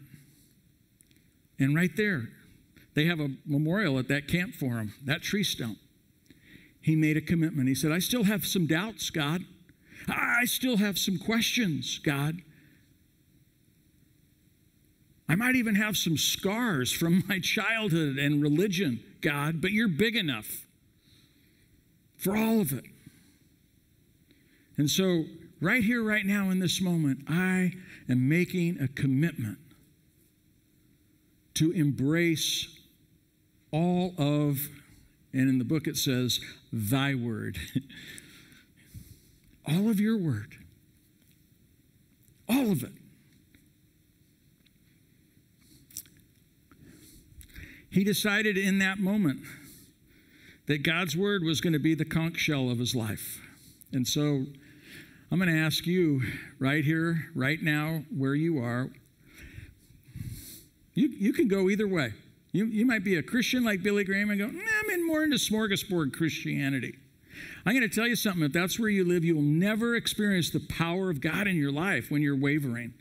And 1.59 1.75
right 1.75 1.95
there, 1.97 2.29
they 2.95 3.07
have 3.07 3.19
a 3.19 3.31
memorial 3.45 3.99
at 3.99 4.07
that 4.09 4.29
camp 4.29 4.55
for 4.55 4.77
him, 4.77 4.95
that 5.05 5.23
tree 5.23 5.43
stump. 5.43 5.79
He 6.81 6.95
made 6.95 7.17
a 7.17 7.21
commitment. 7.21 7.69
He 7.69 7.75
said, 7.75 7.91
I 7.91 7.99
still 7.99 8.25
have 8.25 8.47
some 8.47 8.67
doubts, 8.67 9.11
God. 9.11 9.43
I 10.09 10.45
still 10.45 10.77
have 10.77 10.99
some 10.99 11.19
questions, 11.19 11.99
God. 11.99 12.43
I 15.29 15.35
might 15.35 15.57
even 15.57 15.75
have 15.75 15.97
some 15.97 16.17
scars 16.17 16.93
from 16.93 17.25
my 17.29 17.41
childhood 17.41 18.19
and 18.19 18.43
religion, 18.43 19.01
God, 19.21 19.61
but 19.61 19.73
you're 19.73 19.89
big 19.89 20.17
enough 20.17 20.67
for 22.17 22.37
all 22.37 22.61
of 22.61 22.73
it. 22.73 22.85
And 24.77 24.91
so, 24.91 25.25
right 25.61 25.83
here, 25.83 26.03
right 26.03 26.25
now, 26.25 26.51
in 26.51 26.59
this 26.59 26.81
moment, 26.81 27.25
I 27.29 27.73
am 28.09 28.29
making 28.29 28.79
a 28.81 28.89
commitment 28.89 29.59
to 31.55 31.73
embrace 31.73 32.69
all 33.71 34.15
of, 34.19 34.69
and 35.33 35.49
in 35.49 35.59
the 35.59 35.65
book 35.65 35.87
it 35.87 35.97
says, 35.97 36.41
thy 36.73 37.15
word. 37.15 37.59
all 39.67 39.89
of 39.89 39.99
your 39.99 40.19
word. 40.19 40.57
All 42.49 42.71
of 42.71 42.83
it. 42.85 42.93
He 47.97 48.05
decided 48.05 48.59
in 48.59 48.79
that 48.81 48.99
moment 48.99 49.41
that 50.67 50.83
God's 50.83 51.17
word 51.17 51.43
was 51.43 51.63
going 51.63 51.73
to 51.73 51.79
be 51.79 51.95
the 51.95 52.05
conch 52.05 52.37
shell 52.37 52.69
of 52.69 52.79
his 52.79 52.95
life. 52.95 53.41
And 53.91 54.07
so 54.07 54.45
I'm 55.33 55.39
going 55.39 55.49
to 55.49 55.59
ask 55.59 55.87
you 55.87 56.21
right 56.59 56.85
here, 56.85 57.31
right 57.35 57.59
now, 57.63 58.03
where 58.15 58.35
you 58.35 58.59
are. 58.59 58.91
You, 60.93 61.09
you 61.09 61.33
can 61.33 61.49
go 61.49 61.71
either 61.71 61.89
way. 61.89 62.13
You, 62.53 62.67
you 62.67 62.85
might 62.85 63.03
be 63.03 63.17
a 63.17 63.23
Christian 63.23 63.65
like 63.65 63.83
Billy 63.83 64.05
Graham 64.05 64.29
and 64.29 64.39
go, 64.39 64.49
nah, 64.49 64.61
I'm 64.85 64.91
in 64.91 65.07
more 65.07 65.25
into 65.25 65.39
smorgasbord 65.39 66.13
Christianity. 66.13 66.99
I'm 67.65 67.73
going 67.73 67.89
to 67.89 67.95
tell 67.95 68.07
you 68.07 68.17
something. 68.17 68.43
If 68.43 68.53
that's 68.53 68.79
where 68.79 68.91
you 68.91 69.07
live, 69.07 69.25
you 69.25 69.37
will 69.37 69.41
never 69.41 69.97
experience 69.97 70.51
the 70.51 70.61
power 70.61 71.09
of 71.09 71.23
God 71.23 71.47
in 71.47 71.57
your 71.57 71.73
life 71.73 72.11
when 72.11 72.21
you're 72.21 72.37
wavering. 72.37 72.93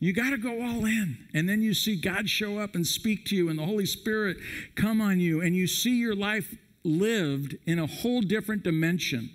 You 0.00 0.12
got 0.12 0.30
to 0.30 0.38
go 0.38 0.62
all 0.62 0.84
in. 0.84 1.18
And 1.34 1.48
then 1.48 1.60
you 1.60 1.74
see 1.74 2.00
God 2.00 2.28
show 2.28 2.58
up 2.58 2.74
and 2.74 2.86
speak 2.86 3.24
to 3.26 3.36
you, 3.36 3.48
and 3.48 3.58
the 3.58 3.66
Holy 3.66 3.86
Spirit 3.86 4.36
come 4.74 5.00
on 5.00 5.20
you, 5.20 5.40
and 5.40 5.56
you 5.56 5.66
see 5.66 5.98
your 5.98 6.14
life 6.14 6.54
lived 6.84 7.56
in 7.66 7.78
a 7.78 7.86
whole 7.86 8.20
different 8.20 8.62
dimension, 8.62 9.30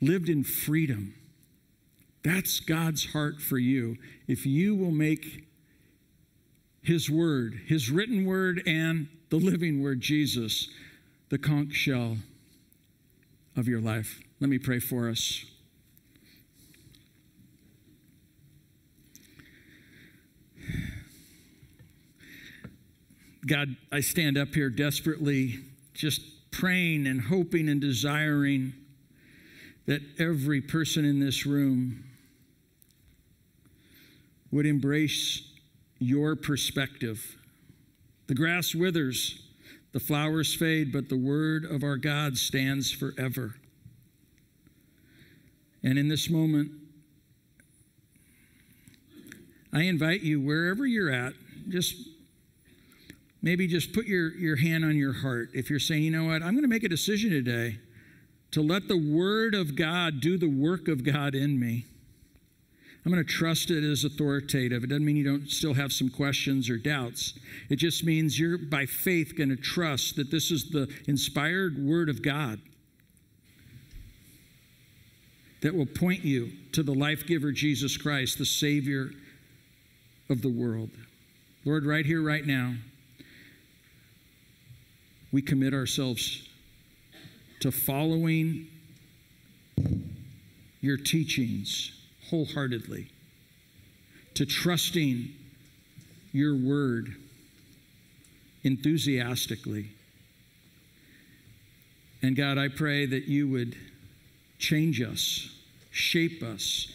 lived 0.00 0.28
in 0.28 0.44
freedom. 0.44 1.14
That's 2.22 2.60
God's 2.60 3.12
heart 3.12 3.40
for 3.40 3.58
you. 3.58 3.96
If 4.26 4.44
you 4.44 4.74
will 4.74 4.90
make 4.90 5.46
His 6.82 7.08
Word, 7.08 7.60
His 7.66 7.90
written 7.90 8.26
Word, 8.26 8.62
and 8.66 9.08
the 9.30 9.36
living 9.36 9.82
Word, 9.82 10.00
Jesus, 10.00 10.68
the 11.30 11.38
conch 11.38 11.72
shell 11.72 12.18
of 13.56 13.66
your 13.66 13.80
life. 13.80 14.20
Let 14.38 14.50
me 14.50 14.58
pray 14.58 14.80
for 14.80 15.08
us. 15.08 15.44
God, 23.46 23.76
I 23.92 24.00
stand 24.00 24.36
up 24.36 24.54
here 24.54 24.70
desperately, 24.70 25.60
just 25.94 26.20
praying 26.50 27.06
and 27.06 27.20
hoping 27.20 27.68
and 27.68 27.80
desiring 27.80 28.74
that 29.86 30.02
every 30.18 30.60
person 30.60 31.04
in 31.04 31.20
this 31.20 31.46
room 31.46 32.04
would 34.50 34.66
embrace 34.66 35.48
your 35.98 36.34
perspective. 36.34 37.36
The 38.26 38.34
grass 38.34 38.74
withers, 38.74 39.40
the 39.92 40.00
flowers 40.00 40.54
fade, 40.54 40.92
but 40.92 41.08
the 41.08 41.16
word 41.16 41.64
of 41.64 41.84
our 41.84 41.96
God 41.96 42.36
stands 42.36 42.90
forever. 42.90 43.54
And 45.84 45.98
in 45.98 46.08
this 46.08 46.28
moment, 46.28 46.72
I 49.72 49.82
invite 49.82 50.22
you, 50.22 50.40
wherever 50.40 50.84
you're 50.84 51.10
at, 51.12 51.34
just 51.68 51.96
maybe 53.46 53.68
just 53.68 53.92
put 53.92 54.06
your, 54.06 54.34
your 54.36 54.56
hand 54.56 54.84
on 54.84 54.96
your 54.96 55.12
heart. 55.12 55.50
If 55.54 55.70
you're 55.70 55.78
saying, 55.78 56.02
you 56.02 56.10
know 56.10 56.24
what, 56.24 56.42
I'm 56.42 56.50
going 56.50 56.62
to 56.62 56.68
make 56.68 56.82
a 56.82 56.88
decision 56.88 57.30
today 57.30 57.78
to 58.50 58.60
let 58.60 58.88
the 58.88 58.96
Word 58.96 59.54
of 59.54 59.76
God 59.76 60.20
do 60.20 60.36
the 60.36 60.48
work 60.48 60.88
of 60.88 61.04
God 61.04 61.36
in 61.36 61.60
me. 61.60 61.84
I'm 63.04 63.12
going 63.12 63.24
to 63.24 63.32
trust 63.32 63.70
it 63.70 63.84
as 63.84 64.02
authoritative. 64.02 64.82
It 64.82 64.88
doesn't 64.88 65.04
mean 65.04 65.14
you 65.14 65.22
don't 65.22 65.48
still 65.48 65.74
have 65.74 65.92
some 65.92 66.10
questions 66.10 66.68
or 66.68 66.76
doubts. 66.76 67.34
It 67.70 67.76
just 67.76 68.02
means 68.02 68.36
you're 68.36 68.58
by 68.58 68.84
faith 68.84 69.34
going 69.38 69.50
to 69.50 69.56
trust 69.56 70.16
that 70.16 70.32
this 70.32 70.50
is 70.50 70.70
the 70.70 70.92
inspired 71.06 71.78
Word 71.78 72.08
of 72.08 72.22
God 72.22 72.58
that 75.60 75.72
will 75.72 75.86
point 75.86 76.24
you 76.24 76.50
to 76.72 76.82
the 76.82 76.94
life 76.94 77.24
giver, 77.28 77.52
Jesus 77.52 77.96
Christ, 77.96 78.38
the 78.38 78.44
Savior 78.44 79.10
of 80.28 80.42
the 80.42 80.50
world. 80.50 80.90
Lord, 81.64 81.86
right 81.86 82.04
here, 82.04 82.22
right 82.22 82.44
now, 82.44 82.74
we 85.32 85.42
commit 85.42 85.74
ourselves 85.74 86.48
to 87.60 87.72
following 87.72 88.68
your 90.80 90.96
teachings 90.96 91.92
wholeheartedly, 92.30 93.08
to 94.34 94.46
trusting 94.46 95.28
your 96.32 96.56
word 96.56 97.16
enthusiastically. 98.62 99.88
And 102.22 102.36
God, 102.36 102.58
I 102.58 102.68
pray 102.68 103.06
that 103.06 103.26
you 103.26 103.48
would 103.48 103.76
change 104.58 105.00
us, 105.00 105.50
shape 105.90 106.42
us, 106.42 106.92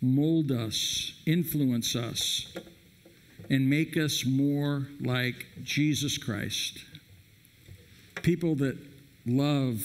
mold 0.00 0.50
us, 0.50 1.20
influence 1.26 1.96
us, 1.96 2.52
and 3.50 3.68
make 3.68 3.96
us 3.96 4.24
more 4.24 4.88
like 5.00 5.46
Jesus 5.62 6.18
Christ. 6.18 6.84
People 8.22 8.54
that 8.56 8.76
love 9.26 9.82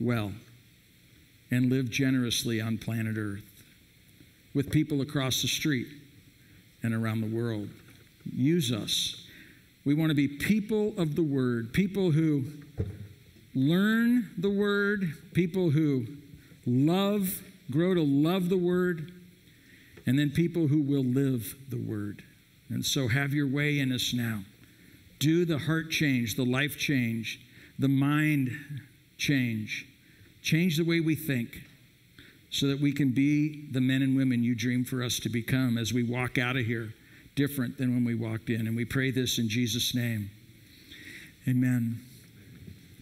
well 0.00 0.32
and 1.50 1.70
live 1.70 1.90
generously 1.90 2.60
on 2.60 2.78
planet 2.78 3.16
Earth 3.16 3.64
with 4.54 4.70
people 4.70 5.00
across 5.00 5.42
the 5.42 5.48
street 5.48 5.88
and 6.82 6.94
around 6.94 7.20
the 7.20 7.26
world. 7.26 7.68
Use 8.32 8.72
us. 8.72 9.26
We 9.84 9.94
want 9.94 10.10
to 10.10 10.14
be 10.14 10.28
people 10.28 10.94
of 10.96 11.16
the 11.16 11.22
Word, 11.22 11.72
people 11.72 12.12
who 12.12 12.44
learn 13.54 14.30
the 14.38 14.50
Word, 14.50 15.12
people 15.34 15.70
who 15.70 16.06
love, 16.66 17.42
grow 17.70 17.94
to 17.94 18.02
love 18.02 18.48
the 18.48 18.56
Word, 18.56 19.12
and 20.06 20.18
then 20.18 20.30
people 20.30 20.68
who 20.68 20.80
will 20.82 21.04
live 21.04 21.54
the 21.68 21.76
Word. 21.76 22.22
And 22.70 22.84
so 22.84 23.08
have 23.08 23.34
your 23.34 23.46
way 23.46 23.78
in 23.78 23.92
us 23.92 24.14
now. 24.14 24.40
Do 25.18 25.44
the 25.44 25.58
heart 25.58 25.90
change, 25.90 26.36
the 26.36 26.44
life 26.44 26.78
change, 26.78 27.40
the 27.78 27.88
mind 27.88 28.50
change. 29.16 29.86
Change 30.42 30.76
the 30.76 30.84
way 30.84 31.00
we 31.00 31.14
think 31.14 31.62
so 32.50 32.66
that 32.66 32.80
we 32.80 32.92
can 32.92 33.10
be 33.10 33.66
the 33.72 33.80
men 33.80 34.02
and 34.02 34.16
women 34.16 34.44
you 34.44 34.54
dream 34.54 34.84
for 34.84 35.02
us 35.02 35.18
to 35.20 35.28
become 35.28 35.76
as 35.76 35.92
we 35.92 36.02
walk 36.02 36.38
out 36.38 36.56
of 36.56 36.64
here 36.64 36.94
different 37.34 37.78
than 37.78 37.94
when 37.94 38.04
we 38.04 38.14
walked 38.14 38.48
in. 38.48 38.66
And 38.66 38.76
we 38.76 38.84
pray 38.84 39.10
this 39.10 39.38
in 39.38 39.48
Jesus' 39.48 39.94
name. 39.94 40.30
Amen. 41.48 42.00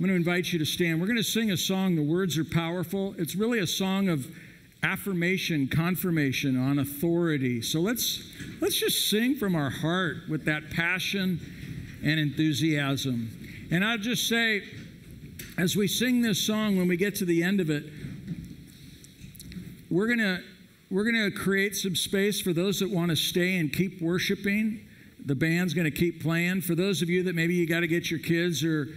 I'm 0.03 0.07
going 0.07 0.11
to 0.11 0.17
invite 0.17 0.53
you 0.53 0.59
to 0.59 0.65
stand. 0.65 1.01
We're 1.01 1.07
going 1.07 1.17
to 1.19 1.23
sing 1.23 1.51
a 1.51 1.57
song. 1.57 1.97
The 1.97 2.03
words 2.03 2.39
are 2.39 2.45
powerful. 2.45 3.15
It's 3.19 3.35
really 3.37 3.59
a 3.59 3.67
song 3.67 4.09
of 4.09 4.27
affirmation, 4.83 5.69
confirmation 5.69 6.59
on 6.59 6.79
authority. 6.79 7.63
So 7.63 7.81
let's 7.81 8.29
let's 8.61 8.77
just 8.77 9.09
sing 9.09 9.37
from 9.37 9.55
our 9.55 9.71
heart 9.71 10.29
with 10.29 10.45
that 10.47 10.71
passion 10.71 11.41
and 12.03 12.19
enthusiasm. 12.19 13.31
And 13.71 13.85
I'll 13.85 13.99
just 13.99 14.29
say 14.29 14.63
as 15.59 15.77
we 15.77 15.87
sing 15.87 16.23
this 16.23 16.45
song 16.45 16.77
when 16.77 16.89
we 16.89 16.97
get 16.97 17.15
to 17.17 17.25
the 17.25 17.43
end 17.43 17.61
of 17.61 17.71
it, 17.71 17.85
we're 19.91 20.07
going 20.07 20.19
to 20.19 20.41
we're 20.91 21.05
going 21.05 21.31
to 21.31 21.31
create 21.31 21.75
some 21.75 21.97
space 21.97 22.41
for 22.41 22.53
those 22.53 22.81
that 22.81 22.91
want 22.91 23.11
to 23.11 23.17
stay 23.17 23.57
and 23.57 23.73
keep 23.73 24.03
worshiping. 24.03 24.87
The 25.25 25.35
band's 25.35 25.73
going 25.73 25.91
to 25.91 25.91
keep 25.91 26.23
playing. 26.23 26.61
For 26.61 26.75
those 26.75 27.01
of 27.01 27.09
you 27.09 27.23
that 27.23 27.35
maybe 27.35 27.55
you 27.55 27.67
got 27.67 27.81
to 27.81 27.87
get 27.87 28.11
your 28.11 28.21
kids 28.21 28.63
or 28.63 28.89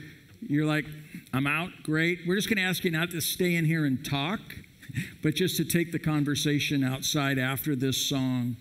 you're 0.41 0.65
like, 0.65 0.85
I'm 1.33 1.47
out, 1.47 1.69
great. 1.83 2.19
We're 2.27 2.35
just 2.35 2.49
going 2.49 2.57
to 2.57 2.63
ask 2.63 2.83
you 2.83 2.91
not 2.91 3.11
to 3.11 3.21
stay 3.21 3.55
in 3.55 3.63
here 3.63 3.85
and 3.85 4.03
talk, 4.05 4.41
but 5.23 5.35
just 5.35 5.55
to 5.55 5.63
take 5.63 5.93
the 5.93 5.99
conversation 5.99 6.83
outside 6.83 7.37
after 7.37 7.77
this 7.77 7.97
song. 7.97 8.57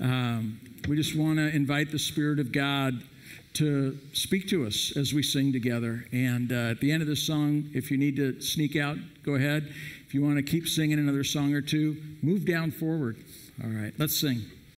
Um, 0.00 0.58
we 0.88 0.96
just 0.96 1.14
want 1.14 1.36
to 1.36 1.54
invite 1.54 1.90
the 1.90 1.98
Spirit 1.98 2.38
of 2.38 2.52
God 2.52 3.02
to 3.58 3.98
speak 4.12 4.48
to 4.48 4.66
us 4.66 4.96
as 4.96 5.12
we 5.12 5.22
sing 5.22 5.52
together. 5.52 6.06
And 6.12 6.52
uh, 6.52 6.70
at 6.70 6.80
the 6.80 6.90
end 6.90 7.02
of 7.02 7.08
this 7.08 7.26
song, 7.26 7.70
if 7.74 7.90
you 7.90 7.96
need 7.98 8.16
to 8.16 8.40
sneak 8.40 8.76
out, 8.76 8.96
go 9.24 9.34
ahead. 9.34 9.72
If 10.06 10.14
you 10.14 10.22
want 10.22 10.36
to 10.36 10.42
keep 10.42 10.66
singing 10.66 10.98
another 10.98 11.24
song 11.24 11.54
or 11.54 11.60
two, 11.60 11.96
move 12.22 12.44
down 12.44 12.70
forward. 12.70 13.16
All 13.62 13.70
right, 13.70 13.92
let's 13.98 14.18
sing. 14.18 14.42